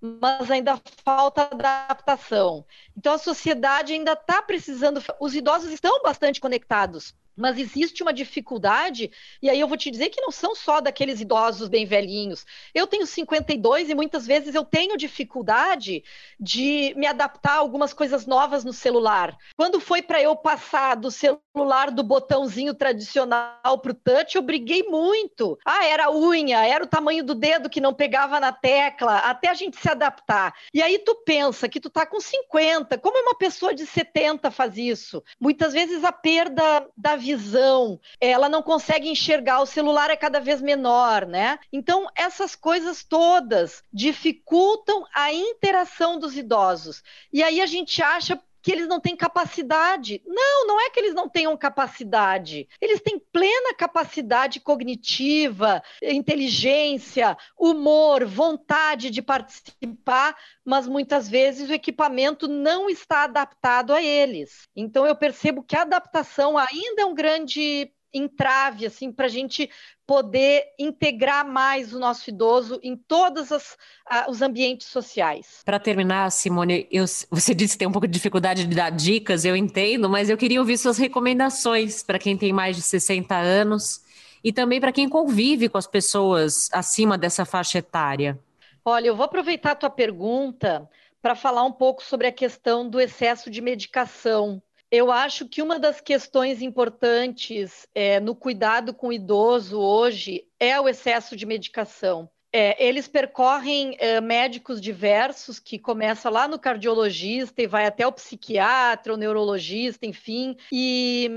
mas 0.00 0.50
ainda 0.50 0.80
falta 1.04 1.42
adaptação. 1.42 2.64
Então 2.96 3.14
a 3.14 3.18
sociedade 3.18 3.92
ainda 3.92 4.12
está 4.12 4.42
precisando. 4.42 5.02
Os 5.20 5.34
idosos 5.34 5.70
estão 5.70 6.02
bastante 6.02 6.40
conectados 6.40 7.14
mas 7.38 7.56
existe 7.56 8.02
uma 8.02 8.12
dificuldade, 8.12 9.10
e 9.40 9.48
aí 9.48 9.60
eu 9.60 9.68
vou 9.68 9.76
te 9.76 9.90
dizer 9.90 10.08
que 10.08 10.20
não 10.20 10.32
são 10.32 10.54
só 10.54 10.80
daqueles 10.80 11.20
idosos 11.20 11.68
bem 11.68 11.86
velhinhos. 11.86 12.44
Eu 12.74 12.86
tenho 12.86 13.06
52 13.06 13.88
e 13.88 13.94
muitas 13.94 14.26
vezes 14.26 14.54
eu 14.54 14.64
tenho 14.64 14.96
dificuldade 14.96 16.02
de 16.38 16.92
me 16.96 17.06
adaptar 17.06 17.52
a 17.52 17.58
algumas 17.58 17.92
coisas 17.92 18.26
novas 18.26 18.64
no 18.64 18.72
celular. 18.72 19.36
Quando 19.56 19.78
foi 19.78 20.02
para 20.02 20.20
eu 20.20 20.34
passar 20.34 20.96
do 20.96 21.10
celular 21.10 21.90
do 21.92 22.02
botãozinho 22.02 22.74
tradicional 22.74 23.78
para 23.80 23.92
o 23.92 23.94
touch, 23.94 24.34
eu 24.34 24.42
briguei 24.42 24.82
muito. 24.82 25.56
Ah, 25.64 25.84
era 25.86 26.06
a 26.06 26.12
unha, 26.12 26.66
era 26.66 26.82
o 26.82 26.88
tamanho 26.88 27.22
do 27.22 27.34
dedo 27.34 27.70
que 27.70 27.80
não 27.80 27.94
pegava 27.94 28.40
na 28.40 28.52
tecla, 28.52 29.18
até 29.18 29.48
a 29.48 29.54
gente 29.54 29.80
se 29.80 29.88
adaptar. 29.88 30.54
E 30.74 30.82
aí 30.82 30.98
tu 30.98 31.14
pensa 31.24 31.68
que 31.68 31.80
tu 31.80 31.88
tá 31.88 32.04
com 32.04 32.20
50, 32.20 32.98
como 32.98 33.20
uma 33.20 33.36
pessoa 33.36 33.72
de 33.72 33.86
70 33.86 34.50
faz 34.50 34.76
isso? 34.76 35.22
Muitas 35.40 35.72
vezes 35.72 36.02
a 36.02 36.10
perda 36.10 36.88
da 36.96 37.14
vida 37.14 37.27
visão, 37.36 38.00
ela 38.20 38.48
não 38.48 38.62
consegue 38.62 39.08
enxergar, 39.08 39.60
o 39.60 39.66
celular 39.66 40.10
é 40.10 40.16
cada 40.16 40.40
vez 40.40 40.60
menor, 40.60 41.26
né? 41.26 41.58
Então, 41.72 42.06
essas 42.14 42.54
coisas 42.54 43.04
todas 43.04 43.82
dificultam 43.92 45.04
a 45.14 45.32
interação 45.32 46.18
dos 46.18 46.36
idosos. 46.36 47.02
E 47.32 47.42
aí 47.42 47.60
a 47.60 47.66
gente 47.66 48.02
acha 48.02 48.40
que 48.62 48.72
eles 48.72 48.86
não 48.86 49.00
têm 49.00 49.16
capacidade. 49.16 50.22
Não, 50.26 50.66
não 50.66 50.80
é 50.80 50.90
que 50.90 51.00
eles 51.00 51.14
não 51.14 51.28
tenham 51.28 51.56
capacidade. 51.56 52.68
Eles 52.80 53.00
têm 53.00 53.18
plena 53.18 53.74
capacidade 53.74 54.60
cognitiva, 54.60 55.82
inteligência, 56.02 57.36
humor, 57.56 58.24
vontade 58.24 59.10
de 59.10 59.22
participar, 59.22 60.36
mas 60.64 60.86
muitas 60.86 61.28
vezes 61.28 61.68
o 61.68 61.74
equipamento 61.74 62.48
não 62.48 62.88
está 62.88 63.24
adaptado 63.24 63.92
a 63.92 64.02
eles. 64.02 64.68
Então 64.74 65.06
eu 65.06 65.16
percebo 65.16 65.62
que 65.62 65.76
a 65.76 65.82
adaptação 65.82 66.56
ainda 66.58 67.02
é 67.02 67.04
um 67.04 67.14
grande 67.14 67.92
entrave 68.12 68.86
assim 68.86 69.12
para 69.12 69.26
a 69.26 69.28
gente 69.28 69.70
poder 70.08 70.64
integrar 70.78 71.46
mais 71.46 71.92
o 71.92 71.98
nosso 71.98 72.30
idoso 72.30 72.80
em 72.82 72.96
todos 72.96 73.52
as, 73.52 73.74
uh, 74.10 74.30
os 74.30 74.40
ambientes 74.40 74.86
sociais. 74.86 75.60
Para 75.66 75.78
terminar, 75.78 76.32
Simone, 76.32 76.88
eu, 76.90 77.04
você 77.30 77.54
disse 77.54 77.74
que 77.74 77.80
tem 77.80 77.88
um 77.88 77.92
pouco 77.92 78.06
de 78.06 78.14
dificuldade 78.14 78.64
de 78.64 78.74
dar 78.74 78.88
dicas, 78.88 79.44
eu 79.44 79.54
entendo, 79.54 80.08
mas 80.08 80.30
eu 80.30 80.38
queria 80.38 80.60
ouvir 80.60 80.78
suas 80.78 80.96
recomendações 80.96 82.02
para 82.02 82.18
quem 82.18 82.38
tem 82.38 82.54
mais 82.54 82.74
de 82.74 82.80
60 82.80 83.36
anos 83.36 84.00
e 84.42 84.50
também 84.50 84.80
para 84.80 84.92
quem 84.92 85.10
convive 85.10 85.68
com 85.68 85.76
as 85.76 85.86
pessoas 85.86 86.70
acima 86.72 87.18
dessa 87.18 87.44
faixa 87.44 87.76
etária. 87.76 88.38
Olha, 88.82 89.08
eu 89.08 89.14
vou 89.14 89.26
aproveitar 89.26 89.72
a 89.72 89.76
tua 89.76 89.90
pergunta 89.90 90.88
para 91.20 91.34
falar 91.34 91.64
um 91.64 91.72
pouco 91.72 92.02
sobre 92.02 92.26
a 92.26 92.32
questão 92.32 92.88
do 92.88 92.98
excesso 92.98 93.50
de 93.50 93.60
medicação 93.60 94.62
eu 94.90 95.12
acho 95.12 95.46
que 95.46 95.60
uma 95.62 95.78
das 95.78 96.00
questões 96.00 96.62
importantes 96.62 97.86
é, 97.94 98.18
no 98.20 98.34
cuidado 98.34 98.94
com 98.94 99.08
o 99.08 99.12
idoso 99.12 99.78
hoje 99.78 100.46
é 100.58 100.80
o 100.80 100.88
excesso 100.88 101.36
de 101.36 101.44
medicação. 101.44 102.30
É, 102.50 102.82
eles 102.82 103.06
percorrem 103.06 103.94
é, 103.98 104.20
médicos 104.22 104.80
diversos, 104.80 105.58
que 105.58 105.78
começa 105.78 106.30
lá 106.30 106.48
no 106.48 106.58
cardiologista 106.58 107.60
e 107.60 107.66
vai 107.66 107.84
até 107.84 108.06
o 108.06 108.12
psiquiatra, 108.12 109.12
o 109.12 109.18
neurologista, 109.18 110.06
enfim, 110.06 110.56
e, 110.72 111.30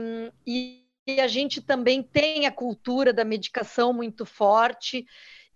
e, 0.48 0.86
e 1.06 1.20
a 1.20 1.28
gente 1.28 1.62
também 1.62 2.02
tem 2.02 2.46
a 2.46 2.52
cultura 2.52 3.12
da 3.12 3.26
medicação 3.26 3.92
muito 3.92 4.26
forte, 4.26 5.06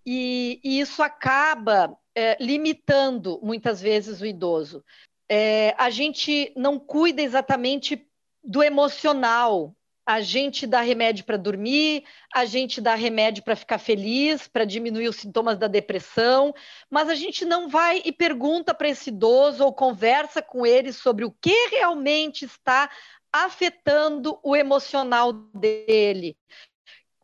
e, 0.05 0.59
e 0.61 0.81
isso 0.81 1.01
acaba 1.01 1.97
é, 2.13 2.35
limitando 2.43 3.39
muitas 3.41 3.81
vezes 3.81 4.19
o 4.19 4.25
idoso 4.25 4.83
é, 5.29 5.75
a 5.77 5.89
gente 5.89 6.51
não 6.55 6.79
cuida 6.79 7.21
exatamente 7.21 8.07
do 8.43 8.63
emocional. 8.63 9.75
A 10.07 10.21
gente 10.21 10.67
dá 10.67 10.81
remédio 10.81 11.25
para 11.25 11.35
dormir, 11.35 12.03
a 12.31 12.45
gente 12.45 12.79
dá 12.79 12.93
remédio 12.93 13.43
para 13.43 13.55
ficar 13.55 13.79
feliz, 13.79 14.47
para 14.47 14.63
diminuir 14.63 15.07
os 15.07 15.15
sintomas 15.15 15.57
da 15.57 15.65
depressão, 15.65 16.53
mas 16.91 17.09
a 17.09 17.15
gente 17.15 17.43
não 17.43 17.67
vai 17.67 18.03
e 18.05 18.11
pergunta 18.11 18.71
para 18.71 18.87
esse 18.87 19.09
idoso 19.09 19.63
ou 19.63 19.73
conversa 19.73 20.43
com 20.43 20.63
ele 20.63 20.93
sobre 20.93 21.25
o 21.25 21.31
que 21.31 21.69
realmente 21.69 22.45
está 22.45 22.87
afetando 23.33 24.39
o 24.43 24.55
emocional 24.55 25.33
dele 25.33 26.37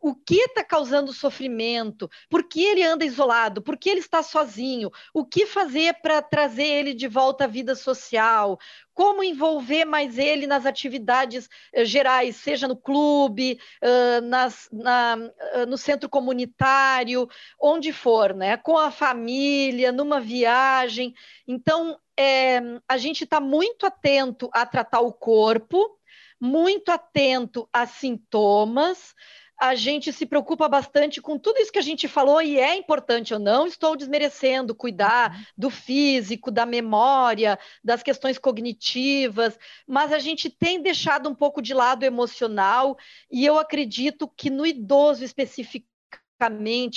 o 0.02 0.16
que 0.16 0.34
está 0.34 0.64
causando 0.64 1.12
sofrimento, 1.12 2.10
por 2.28 2.42
que 2.42 2.64
ele 2.64 2.82
anda 2.82 3.04
isolado, 3.04 3.62
por 3.62 3.76
que 3.76 3.88
ele 3.88 4.00
está 4.00 4.20
sozinho, 4.20 4.90
o 5.14 5.24
que 5.24 5.46
fazer 5.46 5.94
para 6.02 6.20
trazer 6.20 6.66
ele 6.66 6.92
de 6.92 7.06
volta 7.06 7.44
à 7.44 7.46
vida 7.46 7.76
social, 7.76 8.58
como 8.92 9.22
envolver 9.22 9.84
mais 9.84 10.18
ele 10.18 10.44
nas 10.44 10.66
atividades 10.66 11.46
uh, 11.46 11.84
gerais, 11.84 12.34
seja 12.34 12.66
no 12.66 12.76
clube, 12.76 13.60
uh, 13.80 14.20
nas, 14.22 14.68
na, 14.72 15.16
uh, 15.16 15.66
no 15.66 15.78
centro 15.78 16.08
comunitário, 16.08 17.28
onde 17.60 17.92
for, 17.92 18.34
né? 18.34 18.56
com 18.56 18.76
a 18.76 18.90
família, 18.90 19.92
numa 19.92 20.20
viagem. 20.20 21.14
Então, 21.46 21.96
é, 22.18 22.60
a 22.88 22.96
gente 22.96 23.22
está 23.22 23.40
muito 23.40 23.86
atento 23.86 24.50
a 24.52 24.66
tratar 24.66 25.00
o 25.00 25.12
corpo, 25.12 25.96
muito 26.40 26.90
atento 26.90 27.68
a 27.72 27.86
sintomas, 27.86 29.14
a 29.62 29.76
gente 29.76 30.12
se 30.12 30.26
preocupa 30.26 30.68
bastante 30.68 31.22
com 31.22 31.38
tudo 31.38 31.60
isso 31.60 31.70
que 31.70 31.78
a 31.78 31.82
gente 31.82 32.08
falou 32.08 32.42
e 32.42 32.58
é 32.58 32.74
importante. 32.74 33.32
Eu 33.32 33.38
não 33.38 33.64
estou 33.64 33.96
desmerecendo 33.96 34.74
cuidar 34.74 35.30
uhum. 35.30 35.44
do 35.56 35.70
físico, 35.70 36.50
da 36.50 36.66
memória, 36.66 37.56
das 37.82 38.02
questões 38.02 38.38
cognitivas, 38.38 39.56
mas 39.86 40.12
a 40.12 40.18
gente 40.18 40.50
tem 40.50 40.82
deixado 40.82 41.28
um 41.28 41.34
pouco 41.34 41.62
de 41.62 41.74
lado 41.74 42.02
o 42.02 42.04
emocional 42.04 42.98
e 43.30 43.46
eu 43.46 43.56
acredito 43.56 44.26
que 44.36 44.50
no 44.50 44.66
idoso 44.66 45.22
especificamente 45.22 45.91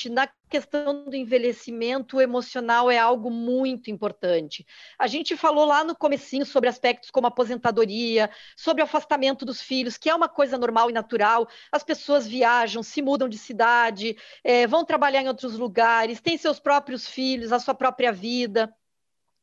na 0.10 0.28
questão 0.50 1.06
do 1.06 1.16
envelhecimento 1.16 2.22
emocional 2.22 2.90
é 2.90 2.98
algo 2.98 3.30
muito 3.30 3.92
importante. 3.92 4.66
A 4.98 5.08
gente 5.08 5.36
falou 5.36 5.66
lá 5.66 5.84
no 5.84 5.96
comecinho 5.96 6.46
sobre 6.46 6.70
aspectos 6.70 7.12
como 7.12 7.28
aposentadoria, 7.28 8.30
sobre 8.56 8.82
afastamento 8.82 9.46
dos 9.46 9.62
filhos, 9.62 9.98
que 9.98 10.10
é 10.10 10.16
uma 10.16 10.30
coisa 10.30 10.58
normal 10.58 10.90
e 10.90 10.94
natural. 10.94 11.48
As 11.72 11.84
pessoas 11.84 12.28
viajam, 12.28 12.82
se 12.82 13.02
mudam 13.02 13.28
de 13.28 13.38
cidade, 13.38 14.18
é, 14.44 14.66
vão 14.68 14.86
trabalhar 14.86 15.22
em 15.22 15.28
outros 15.28 15.58
lugares, 15.58 16.22
têm 16.22 16.38
seus 16.38 16.60
próprios 16.60 17.08
filhos, 17.08 17.52
a 17.52 17.60
sua 17.60 17.74
própria 17.74 18.12
vida. 18.12 18.74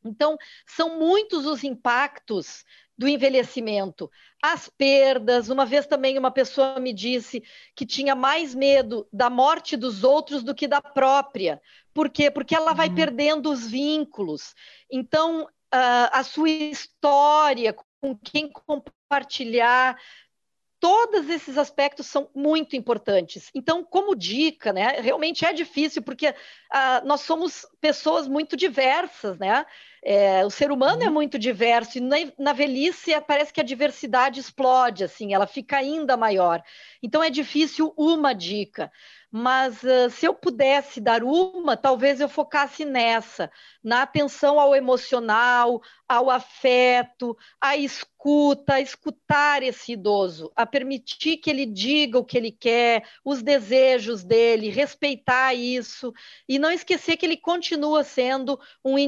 Então, 0.05 0.37
são 0.65 0.99
muitos 0.99 1.45
os 1.45 1.63
impactos 1.63 2.65
do 2.97 3.07
envelhecimento. 3.07 4.09
As 4.41 4.69
perdas, 4.69 5.49
uma 5.49 5.65
vez 5.65 5.87
também 5.87 6.17
uma 6.17 6.31
pessoa 6.31 6.79
me 6.79 6.93
disse 6.93 7.43
que 7.75 7.85
tinha 7.85 8.15
mais 8.15 8.53
medo 8.53 9.07
da 9.11 9.29
morte 9.29 9.75
dos 9.75 10.03
outros 10.03 10.43
do 10.43 10.53
que 10.53 10.67
da 10.67 10.81
própria. 10.81 11.61
Por 11.93 12.09
quê? 12.09 12.29
Porque 12.29 12.55
ela 12.55 12.73
vai 12.73 12.89
uhum. 12.89 12.95
perdendo 12.95 13.51
os 13.51 13.67
vínculos. 13.67 14.53
Então, 14.91 15.43
uh, 15.43 16.09
a 16.11 16.23
sua 16.23 16.49
história, 16.49 17.75
com 18.01 18.15
quem 18.15 18.49
compartilhar, 18.49 19.97
todos 20.79 21.29
esses 21.29 21.57
aspectos 21.57 22.07
são 22.07 22.29
muito 22.35 22.75
importantes. 22.75 23.49
Então, 23.55 23.85
como 23.85 24.15
dica, 24.15 24.73
né, 24.73 24.99
realmente 24.99 25.45
é 25.45 25.53
difícil, 25.53 26.03
porque 26.03 26.29
uh, 26.29 27.05
nós 27.05 27.21
somos 27.21 27.65
pessoas 27.79 28.27
muito 28.27 28.57
diversas, 28.57 29.39
né? 29.39 29.65
É, 30.05 30.45
o 30.45 30.49
ser 30.49 30.71
humano 30.71 31.01
é 31.01 31.07
uhum. 31.07 31.13
muito 31.13 31.39
diverso, 31.39 31.97
e 31.97 32.01
na, 32.01 32.17
na 32.37 32.53
velhice 32.53 33.11
parece 33.25 33.53
que 33.53 33.61
a 33.61 33.63
diversidade 33.63 34.39
explode, 34.39 35.03
assim, 35.03 35.33
ela 35.33 35.47
fica 35.47 35.77
ainda 35.77 36.17
maior. 36.17 36.61
Então, 37.01 37.23
é 37.23 37.29
difícil 37.29 37.93
uma 37.97 38.33
dica 38.33 38.91
mas 39.35 39.81
uh, 39.81 40.11
se 40.11 40.27
eu 40.27 40.33
pudesse 40.35 41.01
dar 41.01 41.23
uma, 41.23 41.75
talvez 41.75 42.21
eu 42.21 42.29
focasse 42.29 42.85
nessa, 42.85 43.49
na 43.83 44.03
atenção 44.03 44.59
ao 44.59 44.75
emocional, 44.75 45.81
ao 46.07 46.29
afeto, 46.29 47.35
à 47.59 47.75
escuta, 47.75 48.75
a 48.75 48.79
escutar 48.79 49.63
esse 49.63 49.93
idoso, 49.93 50.51
a 50.55 50.67
permitir 50.67 51.37
que 51.37 51.49
ele 51.49 51.65
diga 51.65 52.19
o 52.19 52.23
que 52.23 52.37
ele 52.37 52.51
quer, 52.51 53.09
os 53.25 53.41
desejos 53.41 54.23
dele, 54.23 54.69
respeitar 54.69 55.55
isso 55.55 56.13
e 56.47 56.59
não 56.59 56.71
esquecer 56.71 57.17
que 57.17 57.25
ele 57.25 57.37
continua 57.37 58.03
sendo 58.03 58.59
um 58.85 58.99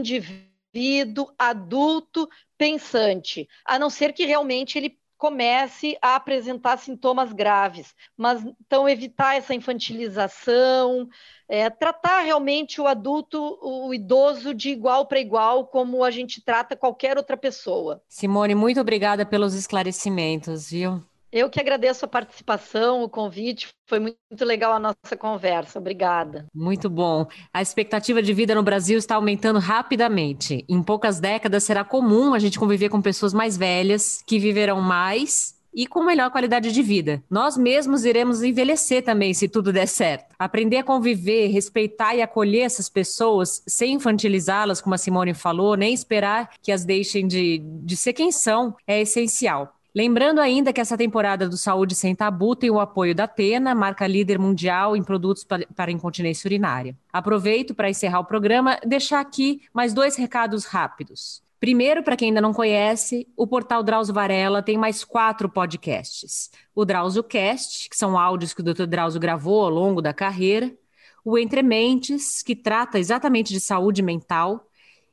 indivíduo 0.76 1.32
adulto 1.40 2.30
pensante, 2.58 3.48
a 3.66 3.80
não 3.80 3.90
ser 3.90 4.14
que 4.14 4.26
realmente 4.26 4.78
ele 4.78 4.98
comece 5.18 5.98
a 6.02 6.16
apresentar 6.16 6.78
sintomas 6.78 7.32
graves. 7.32 7.96
Mas 8.18 8.44
então 8.44 8.88
evitar 8.88 9.38
essa 9.38 9.56
infantilização, 9.56 11.08
é, 11.48 11.70
tratar 11.70 12.22
realmente 12.22 12.82
o 12.82 12.86
adulto, 12.86 13.58
o 13.62 13.94
idoso 13.94 14.54
de 14.54 14.70
igual 14.70 15.06
para 15.06 15.20
igual, 15.20 15.68
como 15.68 16.04
a 16.04 16.12
gente 16.12 16.44
trata 16.44 16.76
qualquer 16.76 17.18
outra 17.18 17.38
pessoa. 17.38 18.04
Simone, 18.10 18.54
muito 18.54 18.80
obrigada 18.80 19.26
pelos 19.26 19.54
esclarecimentos, 19.54 20.70
viu? 20.70 21.02
Eu 21.36 21.50
que 21.50 21.60
agradeço 21.60 22.06
a 22.06 22.08
participação, 22.08 23.04
o 23.04 23.10
convite. 23.10 23.68
Foi 23.90 24.00
muito 24.00 24.16
legal 24.40 24.72
a 24.72 24.80
nossa 24.80 25.18
conversa. 25.20 25.80
Obrigada. 25.80 26.46
Muito 26.56 26.90
bom. 26.90 27.28
A 27.54 27.62
expectativa 27.62 28.24
de 28.24 28.34
vida 28.34 28.56
no 28.56 28.64
Brasil 28.64 28.98
está 28.98 29.16
aumentando 29.16 29.60
rapidamente. 29.60 30.64
Em 30.70 30.82
poucas 30.82 31.20
décadas 31.20 31.66
será 31.66 31.84
comum 31.84 32.34
a 32.34 32.40
gente 32.40 32.58
conviver 32.58 32.88
com 32.88 33.02
pessoas 33.02 33.34
mais 33.34 33.58
velhas, 33.58 34.24
que 34.26 34.40
viverão 34.40 34.80
mais 34.80 35.56
e 35.76 35.86
com 35.86 36.06
melhor 36.06 36.32
qualidade 36.32 36.72
de 36.72 36.82
vida. 36.82 37.22
Nós 37.30 37.58
mesmos 37.58 38.06
iremos 38.06 38.42
envelhecer 38.42 39.04
também, 39.04 39.34
se 39.34 39.50
tudo 39.50 39.74
der 39.74 39.88
certo. 39.88 40.34
Aprender 40.40 40.78
a 40.78 40.84
conviver, 40.84 41.48
respeitar 41.48 42.16
e 42.16 42.22
acolher 42.22 42.62
essas 42.62 42.88
pessoas 42.88 43.62
sem 43.68 43.96
infantilizá-las, 43.96 44.80
como 44.80 44.96
a 44.96 44.98
Simone 44.98 45.34
falou, 45.34 45.76
nem 45.76 45.94
esperar 45.94 46.52
que 46.62 46.72
as 46.72 46.86
deixem 46.86 47.28
de, 47.28 47.62
de 47.84 47.98
ser 47.98 48.14
quem 48.14 48.32
são, 48.32 48.74
é 48.88 49.02
essencial. 49.02 49.75
Lembrando 49.96 50.42
ainda 50.42 50.74
que 50.74 50.82
essa 50.82 50.98
temporada 50.98 51.48
do 51.48 51.56
Saúde 51.56 51.96
Sem 51.96 52.14
Tabu 52.14 52.54
tem 52.54 52.70
o 52.70 52.82
apoio 52.82 53.16
da 53.16 53.30
Tena, 53.30 53.74
marca 53.74 54.06
líder 54.06 54.38
mundial 54.38 54.94
em 54.94 55.02
produtos 55.02 55.46
para 55.46 55.90
incontinência 55.90 56.50
urinária. 56.50 56.98
Aproveito 57.14 57.74
para 57.74 57.90
encerrar 57.90 58.20
o 58.20 58.26
programa 58.26 58.78
deixar 58.86 59.22
aqui 59.22 59.62
mais 59.74 59.94
dois 59.94 60.18
recados 60.18 60.66
rápidos. 60.66 61.42
Primeiro, 61.62 62.04
para 62.04 62.18
quem 62.18 62.28
ainda 62.28 62.42
não 62.42 62.54
conhece, 62.54 63.26
o 63.38 63.48
portal 63.48 63.82
Drauzio 63.82 64.14
Varela 64.14 64.62
tem 64.62 64.78
mais 64.78 65.06
quatro 65.06 65.48
podcasts. 65.48 66.52
O 66.76 66.84
Drauzio 66.84 67.24
Cast, 67.24 67.90
que 67.90 67.96
são 67.96 68.20
áudios 68.20 68.54
que 68.54 68.60
o 68.60 68.64
Dr. 68.66 68.88
Drauzio 68.88 69.22
gravou 69.22 69.64
ao 69.64 69.70
longo 69.70 70.02
da 70.02 70.14
carreira. 70.14 70.76
O 71.24 71.38
Entre 71.38 71.64
Mentes, 71.64 72.44
que 72.44 72.54
trata 72.54 73.00
exatamente 73.00 73.54
de 73.54 73.62
saúde 73.62 74.02
mental. 74.02 74.68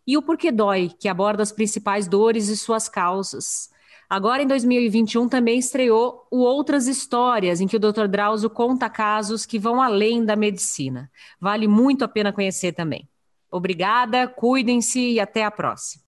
E 0.04 0.18
o 0.18 0.22
Porquê 0.22 0.50
Dói, 0.50 0.90
que 0.98 1.08
aborda 1.08 1.40
as 1.40 1.52
principais 1.52 2.08
dores 2.08 2.48
e 2.48 2.56
suas 2.56 2.88
causas. 2.88 3.70
Agora, 4.12 4.42
em 4.42 4.46
2021, 4.46 5.26
também 5.26 5.58
estreou 5.58 6.26
o 6.30 6.40
Outras 6.40 6.86
Histórias, 6.86 7.62
em 7.62 7.66
que 7.66 7.76
o 7.76 7.80
Dr. 7.80 8.06
Drauzio 8.06 8.50
conta 8.50 8.90
casos 8.90 9.46
que 9.46 9.58
vão 9.58 9.80
além 9.80 10.22
da 10.22 10.36
medicina. 10.36 11.10
Vale 11.40 11.66
muito 11.66 12.04
a 12.04 12.08
pena 12.08 12.30
conhecer 12.30 12.72
também. 12.72 13.08
Obrigada, 13.50 14.28
cuidem-se 14.28 15.00
e 15.12 15.18
até 15.18 15.46
a 15.46 15.50
próxima. 15.50 16.04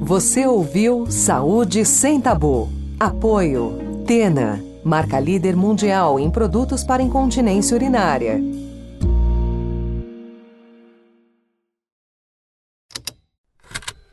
Você 0.00 0.48
ouviu 0.48 1.06
Saúde 1.08 1.84
Sem 1.84 2.20
Tabu. 2.20 2.68
Apoio. 2.98 4.02
Tena, 4.04 4.60
marca 4.84 5.20
líder 5.20 5.54
mundial 5.54 6.18
em 6.18 6.28
produtos 6.28 6.82
para 6.82 7.04
incontinência 7.04 7.76
urinária. 7.76 8.40